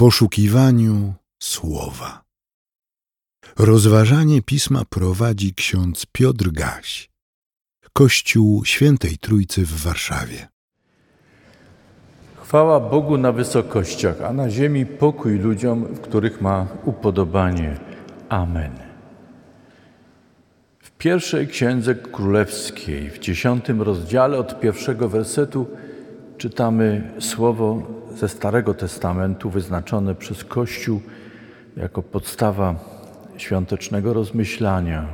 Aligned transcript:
poszukiwaniu 0.00 1.14
słowa. 1.42 2.22
Rozważanie 3.58 4.42
pisma 4.42 4.82
prowadzi 4.90 5.54
ksiądz 5.54 6.06
Piotr 6.12 6.50
Gaś, 6.50 7.10
Kościół 7.92 8.64
Świętej 8.64 9.18
Trójcy 9.18 9.66
w 9.66 9.82
Warszawie. 9.82 10.48
Chwała 12.42 12.80
Bogu 12.80 13.18
na 13.18 13.32
wysokościach, 13.32 14.22
a 14.22 14.32
na 14.32 14.50
ziemi 14.50 14.86
pokój 14.86 15.38
ludziom, 15.38 15.84
w 15.84 16.00
których 16.00 16.40
ma 16.40 16.66
upodobanie. 16.84 17.76
Amen. 18.28 18.72
W 20.78 20.90
pierwszej 20.90 21.48
księdze 21.48 21.94
królewskiej, 21.94 23.10
w 23.10 23.18
dziesiątym 23.18 23.82
rozdziale 23.82 24.38
od 24.38 24.60
pierwszego 24.60 25.08
wersetu, 25.08 25.66
czytamy 26.38 27.10
słowo 27.18 27.99
ze 28.16 28.28
Starego 28.28 28.74
Testamentu 28.74 29.50
wyznaczone 29.50 30.14
przez 30.14 30.44
Kościół 30.44 31.00
jako 31.76 32.02
podstawa 32.02 32.74
świątecznego 33.36 34.12
rozmyślania. 34.12 35.06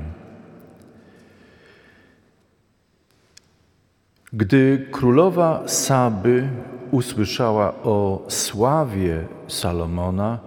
Gdy 4.32 4.86
królowa 4.90 5.62
Saby 5.66 6.48
usłyszała 6.90 7.74
o 7.82 8.24
sławie 8.28 9.26
Salomona, 9.48 10.38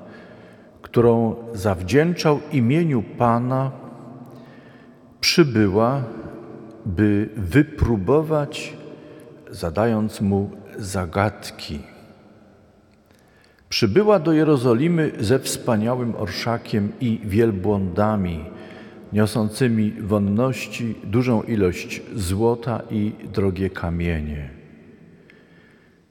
którą 0.81 1.35
zawdzięczał 1.53 2.39
imieniu 2.51 3.03
Pana, 3.17 3.71
przybyła, 5.21 6.03
by 6.85 7.29
wypróbować, 7.35 8.73
zadając 9.51 10.21
mu 10.21 10.49
zagadki. 10.77 11.79
Przybyła 13.69 14.19
do 14.19 14.33
Jerozolimy 14.33 15.11
ze 15.19 15.39
wspaniałym 15.39 16.15
orszakiem 16.15 16.91
i 16.99 17.21
wielbłądami, 17.23 18.45
niosącymi 19.13 19.91
wonności 20.01 20.95
dużą 21.03 21.43
ilość 21.43 22.01
złota 22.15 22.81
i 22.91 23.11
drogie 23.33 23.69
kamienie. 23.69 24.49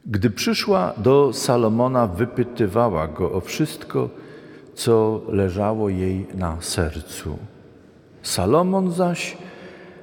Gdy 0.07 0.31
przyszła 0.31 0.93
do 0.97 1.33
Salomona, 1.33 2.07
wypytywała 2.07 3.09
go 3.09 3.33
o 3.33 3.41
wszystko, 3.41 4.11
co 4.75 5.23
leżało 5.29 5.89
jej 5.89 6.27
na 6.35 6.57
sercu. 6.61 7.39
Salomon 8.23 8.93
zaś 8.93 9.37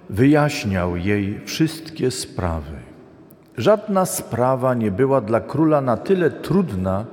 wyjaśniał 0.10 0.98
jej 0.98 1.40
wszystkie 1.46 2.12
sprawy. 2.12 2.76
Żadna 3.58 4.06
sprawa 4.06 4.74
nie 4.74 4.92
była 4.92 5.22
dla 5.22 5.40
króla 5.40 5.82
na 5.82 5.98
tyle 5.98 6.32
trudna, 6.32 7.06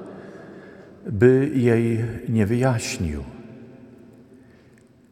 by 1.06 1.50
jej 1.54 2.04
nie 2.28 2.46
wyjaśnił. 2.46 3.24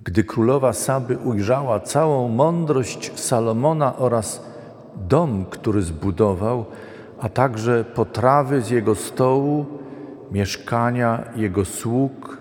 Gdy 0.05 0.25
królowa 0.25 0.73
Saby 0.73 1.19
ujrzała 1.19 1.81
całą 1.81 2.29
mądrość 2.29 3.21
Salomona 3.21 3.97
oraz 3.97 4.45
dom, 5.09 5.45
który 5.51 5.83
zbudował, 5.83 6.65
a 7.21 7.29
także 7.29 7.85
potrawy 7.85 8.63
z 8.63 8.71
jego 8.71 8.95
stołu, 8.95 9.67
mieszkania 10.33 11.25
jego 11.37 11.65
sług, 11.65 12.39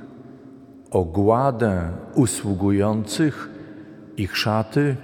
ogładę 0.92 1.92
usługujących, 2.16 3.50
ich 4.18 4.38
szaty 4.38 4.96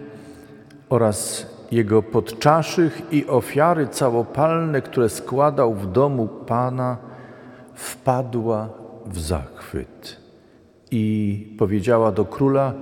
oraz 0.90 1.46
jego 1.72 2.04
podczaszych 2.04 3.02
i 3.12 3.28
ofiary 3.28 3.88
całopalne, 3.88 4.82
które 4.82 5.10
składał 5.10 5.74
w 5.74 5.92
domu 5.92 6.28
Pana, 6.28 6.98
wpadła 7.76 8.70
w 9.06 9.20
zachwyt 9.20 10.18
i 10.92 11.56
powiedziała 11.58 12.12
do 12.12 12.26
króla: 12.26 12.74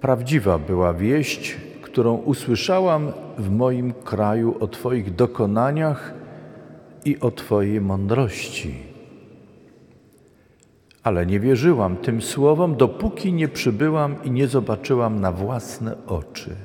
Prawdziwa 0.00 0.58
była 0.58 0.94
wieść, 0.94 1.56
którą 1.82 2.14
usłyszałam 2.14 3.12
w 3.38 3.50
moim 3.50 3.92
kraju 3.92 4.56
o 4.60 4.68
Twoich 4.68 5.14
dokonaniach 5.14 6.14
i 7.04 7.20
o 7.20 7.30
Twojej 7.30 7.80
mądrości. 7.80 8.74
Ale 11.02 11.26
nie 11.26 11.40
wierzyłam 11.40 11.96
tym 11.96 12.22
słowom, 12.22 12.76
dopóki 12.76 13.32
nie 13.32 13.48
przybyłam 13.48 14.24
i 14.24 14.30
nie 14.30 14.48
zobaczyłam 14.48 15.20
na 15.20 15.32
własne 15.32 16.06
oczy. 16.06 16.56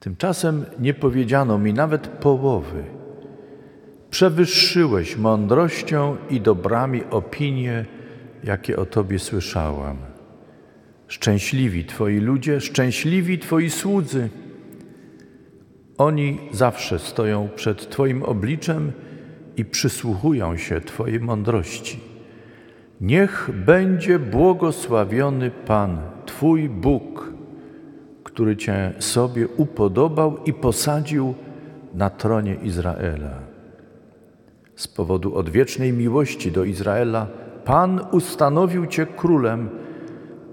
Tymczasem 0.00 0.64
nie 0.78 0.94
powiedziano 0.94 1.58
mi 1.58 1.74
nawet 1.74 2.08
połowy 2.08 2.84
Przewyższyłeś 4.10 5.16
mądrością 5.16 6.16
i 6.30 6.40
dobrami 6.40 7.02
opinie, 7.10 7.84
jakie 8.44 8.76
o 8.76 8.86
Tobie 8.86 9.18
słyszałam. 9.18 9.96
Szczęśliwi 11.08 11.84
Twoi 11.84 12.18
ludzie, 12.18 12.60
szczęśliwi 12.60 13.38
Twoi 13.38 13.70
słudzy. 13.70 14.28
Oni 15.98 16.38
zawsze 16.52 16.98
stoją 16.98 17.48
przed 17.56 17.90
Twoim 17.90 18.22
obliczem 18.22 18.92
i 19.56 19.64
przysłuchują 19.64 20.56
się 20.56 20.80
Twojej 20.80 21.20
mądrości. 21.20 22.00
Niech 23.00 23.50
będzie 23.66 24.18
błogosławiony 24.18 25.50
Pan, 25.50 26.00
Twój 26.26 26.68
Bóg, 26.68 27.32
który 28.24 28.56
Cię 28.56 28.92
sobie 28.98 29.48
upodobał 29.48 30.44
i 30.44 30.52
posadził 30.52 31.34
na 31.94 32.10
tronie 32.10 32.54
Izraela. 32.54 33.47
Z 34.78 34.88
powodu 34.88 35.34
odwiecznej 35.34 35.92
miłości 35.92 36.52
do 36.52 36.64
Izraela 36.64 37.26
Pan 37.64 38.00
ustanowił 38.12 38.86
Cię 38.86 39.06
królem, 39.06 39.68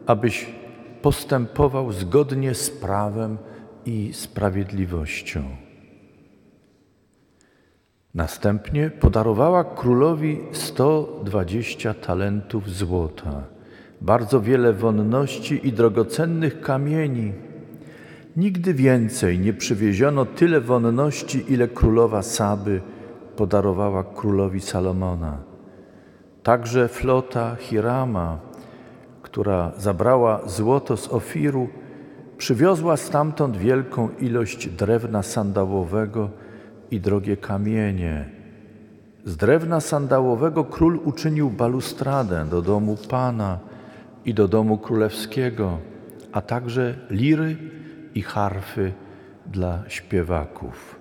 abyś 0.06 0.46
postępował 1.02 1.92
zgodnie 1.92 2.54
z 2.54 2.70
prawem 2.70 3.38
i 3.86 4.14
sprawiedliwością. 4.14 5.44
Następnie 8.14 8.90
podarowała 8.90 9.64
królowi 9.64 10.40
120 10.52 11.94
talentów 11.94 12.70
złota, 12.70 13.44
bardzo 14.02 14.42
wiele 14.42 14.74
wonności 14.74 15.68
i 15.68 15.74
drogocennych 15.74 16.62
kamieni. 16.62 17.34
Nigdy 18.38 18.74
więcej 18.74 19.40
nie 19.40 19.54
przywieziono 19.54 20.26
tyle 20.26 20.62
wonności, 20.62 21.46
ile 21.54 21.68
królowa 21.68 22.22
Saby 22.22 22.82
podarowała 23.38 24.04
królowi 24.04 24.62
Salomona. 24.62 25.38
Także 26.44 26.88
flota 26.88 27.56
Hirama, 27.56 28.40
która 29.22 29.72
zabrała 29.78 30.42
złoto 30.46 30.98
z 30.98 31.08
Ofiru, 31.08 31.68
przywiozła 32.38 32.98
stamtąd 32.98 33.58
wielką 33.58 34.10
ilość 34.20 34.68
drewna 34.68 35.24
sandałowego 35.24 36.30
i 36.92 37.00
drogie 37.00 37.38
kamienie. 37.38 38.30
Z 39.26 39.38
drewna 39.38 39.82
sandałowego 39.82 40.64
król 40.64 41.00
uczynił 41.06 41.50
balustradę 41.50 42.46
do 42.46 42.62
domu 42.62 42.98
Pana 43.10 43.60
i 44.26 44.34
do 44.34 44.48
domu 44.48 44.78
królewskiego, 44.78 45.78
a 46.32 46.42
także 46.42 46.96
liry 47.10 47.58
i 48.16 48.22
harfy 48.22 48.94
dla 49.46 49.84
śpiewaków. 49.88 50.95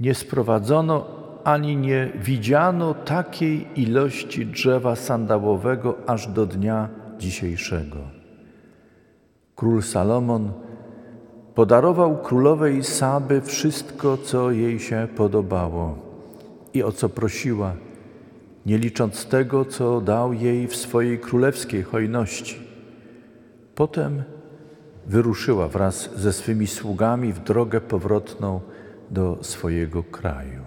Nie 0.00 0.14
sprowadzono 0.14 1.06
ani 1.44 1.76
nie 1.76 2.12
widziano 2.14 2.94
takiej 2.94 3.66
ilości 3.76 4.46
drzewa 4.46 4.96
sandałowego 4.96 5.96
aż 6.06 6.26
do 6.26 6.46
dnia 6.46 6.88
dzisiejszego. 7.18 7.96
Król 9.56 9.82
Salomon 9.82 10.52
podarował 11.54 12.18
królowej 12.18 12.84
Saby 12.84 13.40
wszystko, 13.40 14.16
co 14.16 14.50
jej 14.50 14.78
się 14.78 15.08
podobało 15.16 15.98
i 16.74 16.82
o 16.82 16.92
co 16.92 17.08
prosiła, 17.08 17.72
nie 18.66 18.78
licząc 18.78 19.26
tego, 19.26 19.64
co 19.64 20.00
dał 20.00 20.32
jej 20.32 20.66
w 20.66 20.76
swojej 20.76 21.18
królewskiej 21.18 21.82
hojności. 21.82 22.56
Potem 23.74 24.22
wyruszyła 25.06 25.68
wraz 25.68 26.10
ze 26.16 26.32
swymi 26.32 26.66
sługami 26.66 27.32
w 27.32 27.40
drogę 27.40 27.80
powrotną 27.80 28.60
do 29.10 29.38
swojego 29.42 30.02
kraju. 30.02 30.64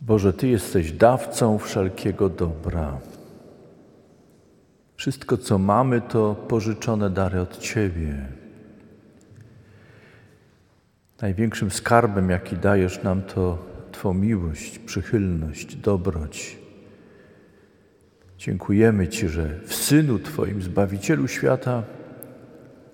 Boże, 0.00 0.32
Ty 0.32 0.48
jesteś 0.48 0.92
dawcą 0.92 1.58
wszelkiego 1.58 2.28
dobra. 2.28 2.98
Wszystko, 4.96 5.36
co 5.36 5.58
mamy, 5.58 6.00
to 6.00 6.34
pożyczone 6.34 7.10
dary 7.10 7.40
od 7.40 7.58
Ciebie. 7.58 8.26
Największym 11.20 11.70
skarbem, 11.70 12.30
jaki 12.30 12.56
dajesz 12.56 13.02
nam, 13.02 13.22
to 13.22 13.58
Twą 13.92 14.14
miłość, 14.14 14.78
przychylność, 14.78 15.76
dobroć. 15.76 16.58
Dziękujemy 18.38 19.08
Ci, 19.08 19.28
że 19.28 19.60
w 19.64 19.74
Synu 19.74 20.18
Twoim, 20.18 20.62
Zbawicielu 20.62 21.28
świata, 21.28 21.82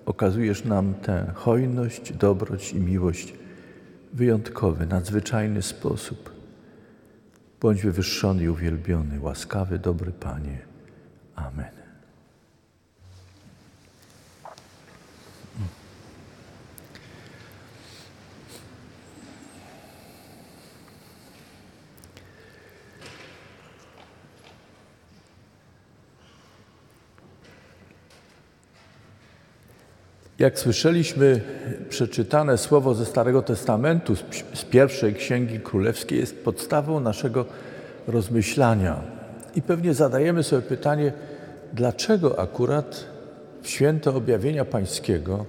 okazujesz 0.05 0.63
nam 0.63 0.93
tę 0.93 1.31
hojność, 1.35 2.13
dobroć 2.13 2.73
i 2.73 2.79
miłość 2.79 3.33
wyjątkowy, 4.13 4.85
nadzwyczajny 4.85 5.61
sposób. 5.61 6.31
Bądź 7.61 7.81
wywyższony 7.81 8.43
i 8.43 8.49
uwielbiony, 8.49 9.19
łaskawy, 9.19 9.79
dobry 9.79 10.11
Panie. 10.11 10.57
Amen. 11.35 11.84
Jak 30.39 30.59
słyszeliśmy, 30.59 31.41
przeczytane 31.89 32.57
słowo 32.57 32.93
ze 32.93 33.05
Starego 33.05 33.41
Testamentu, 33.41 34.15
z 34.53 34.63
pierwszej 34.65 35.13
Księgi 35.13 35.59
Królewskiej, 35.59 36.19
jest 36.19 36.43
podstawą 36.43 36.99
naszego 36.99 37.45
rozmyślania. 38.07 39.01
I 39.55 39.61
pewnie 39.61 39.93
zadajemy 39.93 40.43
sobie 40.43 40.61
pytanie, 40.61 41.13
dlaczego 41.73 42.39
akurat 42.39 43.05
w 43.61 43.69
święto 43.69 44.15
objawienia 44.15 44.65
Pańskiego, 44.65 45.45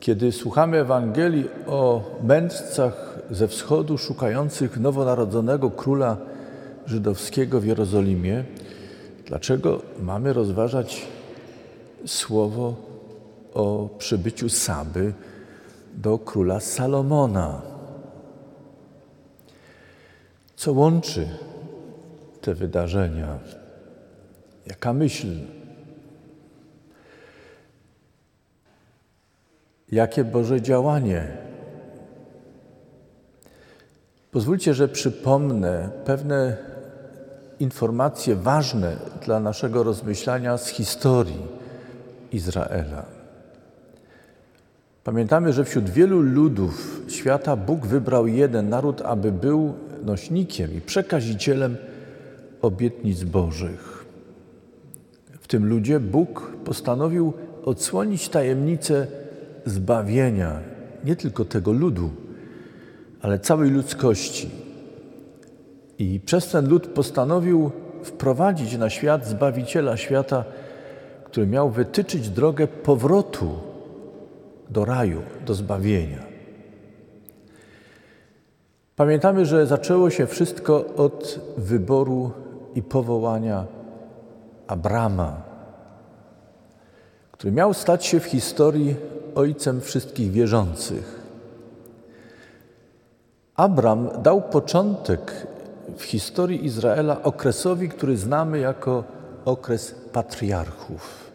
kiedy 0.00 0.32
słuchamy 0.32 0.78
Ewangelii 0.78 1.48
o 1.66 2.10
mędrcach 2.22 3.18
ze 3.30 3.48
wschodu 3.48 3.98
szukających 3.98 4.80
nowonarodzonego 4.80 5.70
króla 5.70 6.16
żydowskiego 6.86 7.60
w 7.60 7.66
Jerozolimie, 7.66 8.44
dlaczego 9.26 9.82
mamy 10.02 10.32
rozważać 10.32 11.06
słowo 12.06 12.85
o 13.56 13.88
przybyciu 13.98 14.48
Saby 14.48 15.12
do 15.94 16.18
króla 16.18 16.60
Salomona. 16.60 17.62
Co 20.56 20.72
łączy 20.72 21.28
te 22.40 22.54
wydarzenia? 22.54 23.38
Jaka 24.66 24.92
myśl? 24.92 25.28
Jakie 29.92 30.24
Boże 30.24 30.62
działanie? 30.62 31.36
Pozwólcie, 34.30 34.74
że 34.74 34.88
przypomnę 34.88 35.90
pewne 36.04 36.56
informacje 37.60 38.36
ważne 38.36 38.96
dla 39.24 39.40
naszego 39.40 39.82
rozmyślania 39.82 40.58
z 40.58 40.68
historii 40.68 41.46
Izraela. 42.32 43.15
Pamiętamy, 45.06 45.52
że 45.52 45.64
wśród 45.64 45.90
wielu 45.90 46.20
ludów 46.20 47.02
świata 47.08 47.56
Bóg 47.56 47.86
wybrał 47.86 48.26
jeden 48.26 48.68
naród, 48.68 49.02
aby 49.02 49.32
był 49.32 49.74
nośnikiem 50.04 50.74
i 50.74 50.80
przekazicielem 50.80 51.76
obietnic 52.62 53.24
Bożych. 53.24 54.04
W 55.40 55.48
tym 55.48 55.68
ludzie 55.68 56.00
Bóg 56.00 56.52
postanowił 56.64 57.32
odsłonić 57.64 58.28
tajemnicę 58.28 59.06
zbawienia 59.64 60.60
nie 61.04 61.16
tylko 61.16 61.44
tego 61.44 61.72
ludu, 61.72 62.10
ale 63.22 63.38
całej 63.38 63.70
ludzkości. 63.70 64.50
I 65.98 66.20
przez 66.20 66.48
ten 66.48 66.68
lud 66.68 66.86
postanowił 66.86 67.70
wprowadzić 68.02 68.78
na 68.78 68.90
świat 68.90 69.26
Zbawiciela 69.26 69.96
świata, 69.96 70.44
który 71.24 71.46
miał 71.46 71.70
wytyczyć 71.70 72.28
drogę 72.28 72.66
powrotu 72.66 73.75
do 74.70 74.84
raju, 74.84 75.22
do 75.46 75.54
zbawienia. 75.54 76.22
Pamiętamy, 78.96 79.46
że 79.46 79.66
zaczęło 79.66 80.10
się 80.10 80.26
wszystko 80.26 80.84
od 80.96 81.40
wyboru 81.56 82.30
i 82.74 82.82
powołania 82.82 83.64
Abrama, 84.66 85.42
który 87.32 87.52
miał 87.52 87.74
stać 87.74 88.06
się 88.06 88.20
w 88.20 88.24
historii 88.24 88.96
ojcem 89.34 89.80
wszystkich 89.80 90.30
wierzących. 90.30 91.20
Abram 93.56 94.08
dał 94.22 94.42
początek 94.42 95.46
w 95.96 96.02
historii 96.02 96.64
Izraela 96.64 97.22
okresowi, 97.22 97.88
który 97.88 98.16
znamy 98.16 98.58
jako 98.58 99.04
okres 99.44 99.94
patriarchów. 100.12 101.25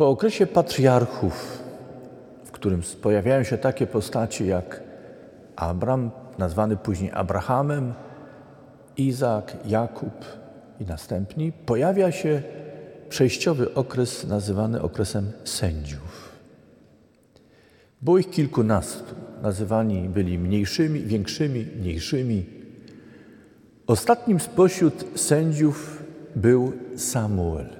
Po 0.00 0.08
okresie 0.08 0.46
patriarchów, 0.46 1.62
w 2.44 2.50
którym 2.50 2.82
pojawiają 3.02 3.42
się 3.42 3.58
takie 3.58 3.86
postacie 3.86 4.46
jak 4.46 4.82
Abram, 5.56 6.10
nazwany 6.38 6.76
później 6.76 7.10
Abrahamem, 7.14 7.94
Izak, 8.96 9.56
Jakub 9.66 10.24
i 10.80 10.84
następni, 10.84 11.52
pojawia 11.52 12.12
się 12.12 12.42
przejściowy 13.08 13.74
okres 13.74 14.26
nazywany 14.26 14.82
okresem 14.82 15.32
sędziów. 15.44 16.38
Było 18.02 18.18
ich 18.18 18.30
kilkunastu. 18.30 19.14
Nazywani 19.42 20.08
byli 20.08 20.38
mniejszymi, 20.38 21.00
większymi, 21.00 21.66
mniejszymi. 21.80 22.46
Ostatnim 23.86 24.40
spośród 24.40 25.04
sędziów 25.14 26.02
był 26.36 26.72
Samuel. 26.96 27.79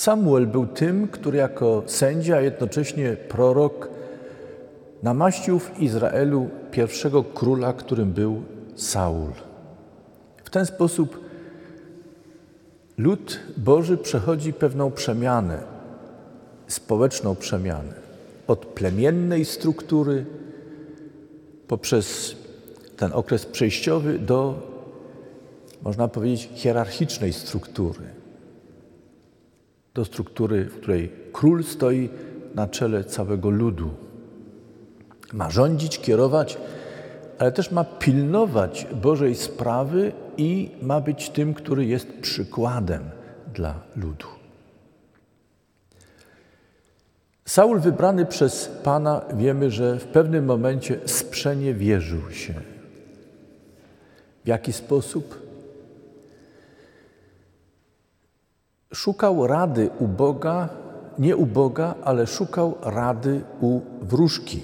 Samuel 0.00 0.46
był 0.46 0.66
tym, 0.66 1.08
który 1.08 1.38
jako 1.38 1.82
sędzia, 1.86 2.36
a 2.36 2.40
jednocześnie 2.40 3.16
prorok, 3.28 3.88
namaścił 5.02 5.58
w 5.58 5.80
Izraelu 5.80 6.48
pierwszego 6.70 7.24
króla, 7.24 7.72
którym 7.72 8.12
był 8.12 8.42
Saul. 8.76 9.32
W 10.44 10.50
ten 10.50 10.66
sposób 10.66 11.20
lud 12.98 13.40
Boży 13.56 13.96
przechodzi 13.96 14.52
pewną 14.52 14.90
przemianę, 14.90 15.62
społeczną 16.66 17.36
przemianę. 17.36 17.94
Od 18.46 18.66
plemiennej 18.66 19.44
struktury 19.44 20.26
poprzez 21.68 22.36
ten 22.96 23.12
okres 23.12 23.46
przejściowy 23.46 24.18
do, 24.18 24.54
można 25.82 26.08
powiedzieć, 26.08 26.50
hierarchicznej 26.54 27.32
struktury 27.32 28.19
do 29.94 30.04
struktury, 30.04 30.64
w 30.64 30.80
której 30.80 31.12
król 31.32 31.64
stoi 31.64 32.08
na 32.54 32.68
czele 32.68 33.04
całego 33.04 33.50
ludu. 33.50 33.90
Ma 35.32 35.50
rządzić, 35.50 35.98
kierować, 35.98 36.58
ale 37.38 37.52
też 37.52 37.70
ma 37.70 37.84
pilnować 37.84 38.86
Bożej 39.02 39.34
sprawy 39.34 40.12
i 40.36 40.70
ma 40.82 41.00
być 41.00 41.30
tym, 41.30 41.54
który 41.54 41.84
jest 41.84 42.12
przykładem 42.20 43.02
dla 43.54 43.74
ludu. 43.96 44.26
Saul 47.44 47.80
wybrany 47.80 48.26
przez 48.26 48.70
Pana 48.84 49.22
wiemy, 49.34 49.70
że 49.70 49.98
w 49.98 50.04
pewnym 50.04 50.44
momencie 50.44 51.00
sprzeniewierzył 51.06 52.30
się. 52.30 52.54
W 54.44 54.48
jaki 54.48 54.72
sposób? 54.72 55.39
Szukał 59.00 59.46
rady 59.46 59.90
u 59.98 60.08
Boga, 60.08 60.68
nie 61.18 61.36
u 61.36 61.46
Boga, 61.46 61.94
ale 62.04 62.26
szukał 62.26 62.74
rady 62.82 63.40
u 63.60 63.80
wróżki. 64.00 64.60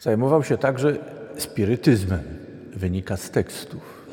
Zajmował 0.00 0.44
się 0.44 0.58
także 0.58 0.96
spirytyzmem, 1.38 2.22
wynika 2.76 3.16
z 3.16 3.30
tekstów. 3.30 4.06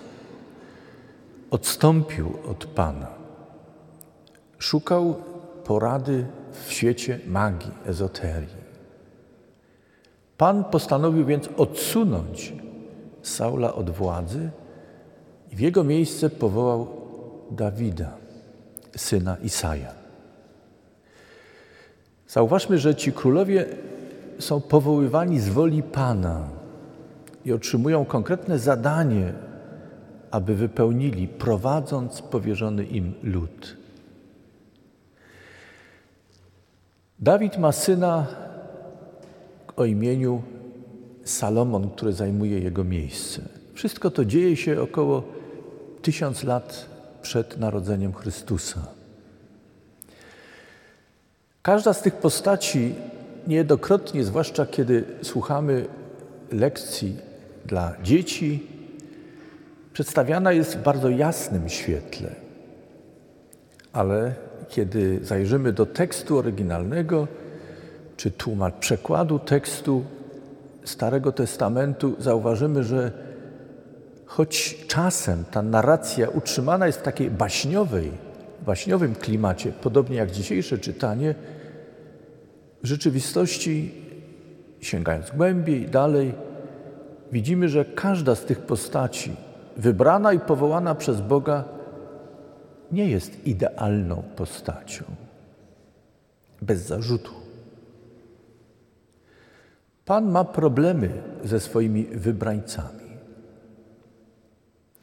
Odstąpił 1.51 2.33
od 2.51 2.65
Pana. 2.65 3.07
Szukał 4.59 5.15
porady 5.63 6.25
w 6.51 6.71
świecie 6.71 7.19
magii, 7.27 7.71
ezoterii. 7.85 8.69
Pan 10.37 10.63
postanowił 10.63 11.25
więc 11.25 11.49
odsunąć 11.57 12.53
Saula 13.21 13.73
od 13.73 13.89
władzy 13.89 14.49
i 15.51 15.55
w 15.55 15.59
jego 15.59 15.83
miejsce 15.83 16.29
powołał 16.29 16.87
Dawida, 17.51 18.17
syna 18.95 19.37
Isaja. 19.43 19.91
Zauważmy, 22.27 22.77
że 22.77 22.95
ci 22.95 23.11
królowie 23.11 23.65
są 24.39 24.61
powoływani 24.61 25.39
z 25.39 25.49
woli 25.49 25.83
Pana 25.83 26.49
i 27.45 27.51
otrzymują 27.51 28.05
konkretne 28.05 28.59
zadanie, 28.59 29.33
aby 30.31 30.55
wypełnili, 30.55 31.27
prowadząc 31.27 32.21
powierzony 32.21 32.83
im 32.83 33.13
lud. 33.23 33.77
Dawid 37.19 37.57
ma 37.57 37.71
syna 37.71 38.27
o 39.75 39.85
imieniu 39.85 40.41
Salomon, 41.23 41.89
który 41.89 42.13
zajmuje 42.13 42.59
jego 42.59 42.83
miejsce. 42.83 43.41
Wszystko 43.73 44.11
to 44.11 44.25
dzieje 44.25 44.55
się 44.55 44.81
około 44.81 45.23
tysiąc 46.01 46.43
lat 46.43 46.85
przed 47.21 47.57
narodzeniem 47.57 48.13
Chrystusa. 48.13 48.79
Każda 51.61 51.93
z 51.93 52.01
tych 52.01 52.15
postaci 52.15 52.95
niejednokrotnie, 53.47 54.23
zwłaszcza 54.23 54.65
kiedy 54.65 55.03
słuchamy 55.21 55.85
lekcji 56.51 57.17
dla 57.65 57.93
dzieci, 58.03 58.67
przedstawiana 59.93 60.51
jest 60.51 60.77
w 60.77 60.83
bardzo 60.83 61.09
jasnym 61.09 61.69
świetle. 61.69 62.29
Ale 63.93 64.33
kiedy 64.69 65.19
zajrzymy 65.23 65.73
do 65.73 65.85
tekstu 65.85 66.37
oryginalnego, 66.37 67.27
czy 68.17 68.31
tłumacz 68.31 68.73
przekładu 68.73 69.39
tekstu 69.39 70.03
Starego 70.83 71.31
Testamentu, 71.31 72.15
zauważymy, 72.19 72.83
że 72.83 73.11
choć 74.29 74.85
czasem 74.87 75.43
ta 75.51 75.61
narracja 75.61 76.29
utrzymana 76.29 76.87
jest 76.87 76.99
w 76.99 77.03
takiej 77.03 77.31
baśniowej, 77.31 78.11
baśniowym 78.65 79.15
klimacie, 79.15 79.71
podobnie 79.71 80.15
jak 80.15 80.31
dzisiejsze 80.31 80.77
czytanie, 80.77 81.35
w 82.83 82.87
rzeczywistości, 82.87 83.91
sięgając 84.81 85.31
głębiej, 85.31 85.85
dalej, 85.85 86.33
widzimy, 87.31 87.69
że 87.69 87.85
każda 87.85 88.35
z 88.35 88.45
tych 88.45 88.59
postaci, 88.59 89.35
wybrana 89.77 90.33
i 90.33 90.39
powołana 90.39 90.95
przez 90.95 91.21
Boga, 91.21 91.63
nie 92.91 93.09
jest 93.09 93.47
idealną 93.47 94.23
postacią, 94.35 95.03
bez 96.61 96.81
zarzutu. 96.81 97.31
Pan 100.05 100.31
ma 100.31 100.43
problemy 100.43 101.09
ze 101.43 101.59
swoimi 101.59 102.03
wybrańcami. 102.05 102.98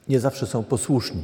Nie 0.09 0.21
zawsze 0.21 0.47
są 0.47 0.65
posłuszni. 0.65 1.23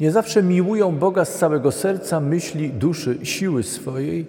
Nie 0.00 0.10
zawsze 0.10 0.42
miłują 0.42 0.96
Boga 0.96 1.24
z 1.24 1.38
całego 1.38 1.72
serca, 1.72 2.20
myśli, 2.20 2.70
duszy, 2.70 3.18
siły 3.22 3.62
swojej 3.62 4.26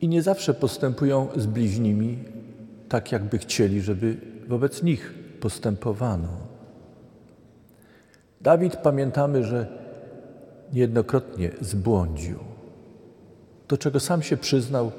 i 0.00 0.08
nie 0.08 0.22
zawsze 0.22 0.54
postępują 0.54 1.28
z 1.36 1.46
bliźnimi 1.46 2.18
tak, 2.88 3.12
jakby 3.12 3.38
chcieli, 3.38 3.80
żeby 3.80 4.16
wobec 4.48 4.82
nich 4.82 5.14
postępowano. 5.40 6.28
Dawid 8.40 8.76
pamiętamy, 8.76 9.44
że 9.44 9.66
niejednokrotnie 10.72 11.50
zbłądził. 11.60 12.38
Do 13.68 13.78
czego 13.78 14.00
sam 14.00 14.22
się 14.22 14.36
przyznał, 14.36 14.92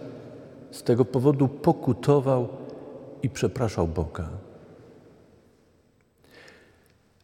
z 0.72 0.84
tego 0.84 1.06
powodu 1.06 1.48
pokutował 1.48 2.48
i 3.24 3.30
przepraszał 3.30 3.88
Boga. 3.88 4.30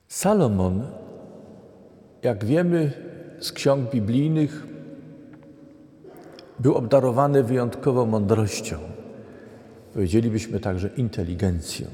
Salomon, 0.10 0.88
jak 2.24 2.46
wiemy 2.46 2.92
z 3.40 3.52
ksiąg 3.52 3.92
biblijnych, 3.92 4.68
był 6.60 6.76
obdarowany 6.76 7.44
wyjątkową 7.44 8.06
mądrością. 8.06 8.80
Powiedzielibyśmy 9.94 10.60
także 10.60 10.90
inteligencją. 10.98 11.88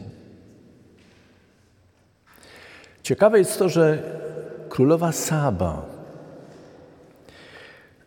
Ciekawe 3.03 3.39
jest 3.39 3.59
to, 3.59 3.69
że 3.69 4.03
królowa 4.69 5.11
Saba 5.11 5.85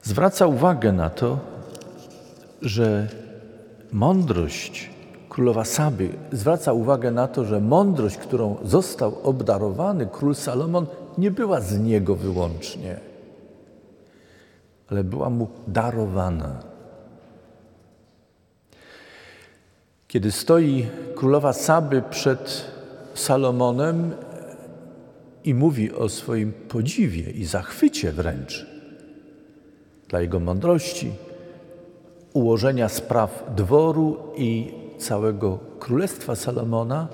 zwraca 0.03 0.47
uwagę 0.47 0.93
na 0.93 1.11
to, 1.11 1.39
że 2.63 3.09
mądrość 3.93 4.91
królowa 5.39 5.65
Saby 5.65 6.09
zwraca 6.33 6.73
uwagę 6.73 7.11
na 7.11 7.29
to, 7.29 7.45
że 7.45 7.61
mądrość, 7.61 8.17
którą 8.17 8.57
został 8.65 9.19
obdarowany 9.23 10.09
król 10.13 10.35
Salomon, 10.35 10.87
nie 11.19 11.31
była 11.31 11.61
z 11.61 11.79
niego 11.79 12.17
wyłącznie, 12.17 13.01
ale 14.91 15.05
była 15.05 15.31
mu 15.31 15.49
darowana. 15.67 16.63
Kiedy 20.09 20.33
stoi 20.33 20.87
królowa 21.15 21.53
Saby 21.53 22.03
przed 22.11 22.65
Salomonem 23.15 24.15
i 25.45 25.55
mówi 25.55 25.93
o 25.93 26.09
swoim 26.09 26.53
podziwie 26.53 27.31
i 27.31 27.45
zachwycie 27.45 28.13
wręcz 28.13 28.67
dla 30.09 30.21
jego 30.21 30.41
mądrości, 30.41 31.13
ułożenia 32.33 32.89
spraw 32.89 33.45
dworu 33.57 34.17
i 34.37 34.79
całego 34.99 35.59
królestwa 35.79 36.37
Salomona, 36.37 37.09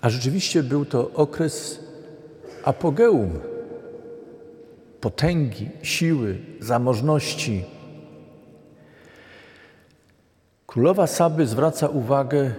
a 0.00 0.10
rzeczywiście 0.10 0.62
był 0.62 0.84
to 0.84 1.10
okres 1.14 1.80
apogeum 2.64 3.30
potęgi, 5.00 5.70
siły, 5.82 6.38
zamożności. 6.60 7.64
Królowa 10.66 11.06
Saby 11.06 11.46
zwraca 11.46 11.88
uwagę, 11.88 12.54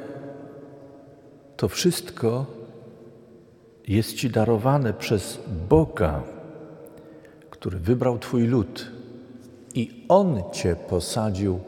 to 1.58 1.68
wszystko 1.68 2.46
jest 3.88 4.14
Ci 4.14 4.30
darowane 4.30 4.94
przez 4.94 5.40
Boga, 5.70 6.24
który 7.50 7.80
wybrał 7.80 8.20
Twój 8.20 8.48
lud 8.48 8.92
i 9.74 10.06
On 10.08 10.44
Cię 10.52 10.76
posadził 10.76 11.60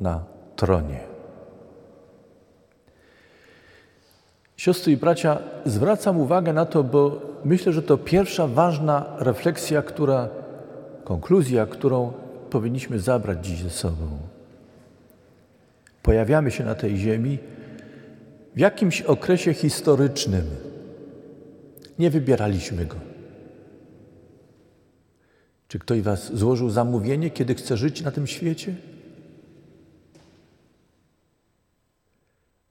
na 0.00 0.24
tronie. 0.56 1.09
Siostry 4.60 4.92
i 4.92 4.96
bracia, 4.96 5.38
zwracam 5.66 6.20
uwagę 6.20 6.52
na 6.52 6.66
to, 6.66 6.84
bo 6.84 7.22
myślę, 7.44 7.72
że 7.72 7.82
to 7.82 7.98
pierwsza 7.98 8.46
ważna 8.46 9.16
refleksja, 9.18 9.82
która, 9.82 10.28
konkluzja, 11.04 11.66
którą 11.66 12.12
powinniśmy 12.50 13.00
zabrać 13.00 13.46
dziś 13.46 13.62
ze 13.62 13.70
sobą. 13.70 14.18
Pojawiamy 16.02 16.50
się 16.50 16.64
na 16.64 16.74
tej 16.74 16.96
ziemi 16.96 17.38
w 18.56 18.58
jakimś 18.58 19.02
okresie 19.02 19.54
historycznym. 19.54 20.44
Nie 21.98 22.10
wybieraliśmy 22.10 22.86
go. 22.86 22.96
Czy 25.68 25.78
ktoś 25.78 26.00
was 26.00 26.36
złożył 26.36 26.70
zamówienie, 26.70 27.30
kiedy 27.30 27.54
chce 27.54 27.76
żyć 27.76 28.02
na 28.02 28.10
tym 28.10 28.26
świecie? 28.26 28.74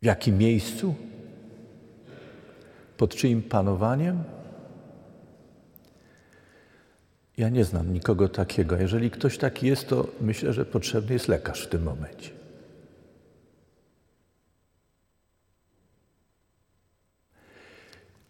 W 0.01 0.05
jakim 0.05 0.37
miejscu? 0.37 0.95
Pod 2.99 3.15
czyim 3.15 3.41
panowaniem? 3.43 4.23
Ja 7.37 7.49
nie 7.49 7.65
znam 7.65 7.93
nikogo 7.93 8.29
takiego. 8.29 8.77
Jeżeli 8.77 9.11
ktoś 9.11 9.37
taki 9.37 9.67
jest, 9.67 9.87
to 9.87 10.07
myślę, 10.21 10.53
że 10.53 10.65
potrzebny 10.65 11.13
jest 11.13 11.27
lekarz 11.27 11.65
w 11.65 11.69
tym 11.69 11.83
momencie. 11.83 12.29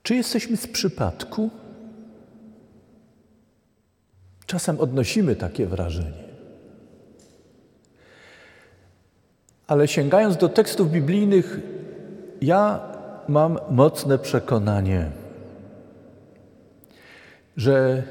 Czy 0.03 0.15
jesteśmy 0.15 0.57
z 0.57 0.67
przypadku? 0.67 1.49
Czasem 4.45 4.79
odnosimy 4.79 5.35
takie 5.35 5.65
wrażenie. 5.65 6.23
Ale 9.67 9.87
sięgając 9.87 10.37
do 10.37 10.49
tekstów 10.49 10.91
biblijnych, 10.91 11.59
ja 12.41 12.88
mam 13.29 13.59
mocne 13.69 14.17
przekonanie, 14.17 15.11
że 17.57 18.03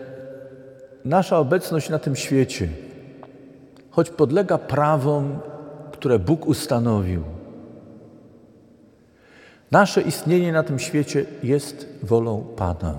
nasza 1.05 1.39
obecność 1.39 1.89
na 1.89 1.99
tym 1.99 2.17
świecie, 2.17 2.69
choć 3.91 4.11
podlega 4.11 4.59
prawom, 4.59 5.39
które 5.93 6.19
Bóg 6.19 6.47
ustanowił, 6.47 7.23
nasze 9.71 10.03
istnienie 10.03 10.53
na 10.53 10.63
tym 10.63 10.79
świecie 10.79 11.25
jest 11.43 11.89
wolą 12.03 12.47
Pana. 12.57 12.95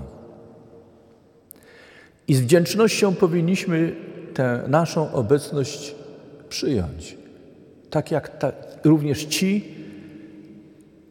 I 2.28 2.34
z 2.34 2.40
wdzięcznością 2.40 3.14
powinniśmy 3.14 3.96
tę 4.34 4.62
naszą 4.68 5.12
obecność 5.12 5.94
przyjąć. 6.48 7.16
Tak 7.90 8.10
jak 8.10 8.38
ta, 8.38 8.52
również 8.84 9.24
ci, 9.24 9.79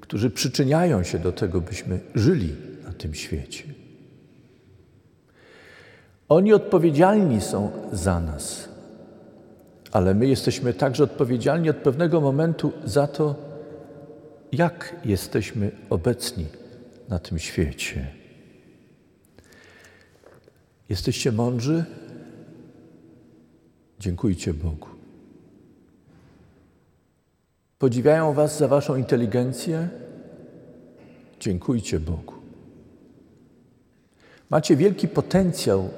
którzy 0.10 0.30
przyczyniają 0.30 1.04
się 1.04 1.20
do 1.20 1.32
tego, 1.32 1.62
byśmy 1.62 2.00
żyli 2.16 2.56
na 2.84 2.94
tym 2.94 3.13
świecie. 3.13 3.63
Oni 6.30 6.54
odpowiedzialni 6.54 7.42
są 7.42 7.72
za 7.92 8.20
nas, 8.20 8.70
ale 9.92 10.13
my 10.13 10.28
jesteśmy 10.28 10.74
także 10.74 11.04
odpowiedzialni 11.04 11.70
od 11.70 11.78
pewnego 11.78 12.22
momentu 12.22 12.72
za 12.86 13.08
to, 13.08 13.36
jak 14.51 14.96
jesteśmy 15.06 15.72
obecni 15.89 16.46
na 17.10 17.20
tym 17.20 17.39
świecie. 17.39 18.08
Jesteście 20.89 21.32
mądrzy? 21.32 21.86
Dziękujcie 24.00 24.54
Bogu. 24.54 24.99
Podziwiają 27.79 28.33
Was 28.33 28.57
za 28.57 28.67
Waszą 28.67 28.95
inteligencję? 28.95 29.89
Dziękujcie 31.39 32.00
Bogu. 32.00 32.33
Macie 34.50 34.75
wielki 34.75 35.07
potencjał 35.07 35.89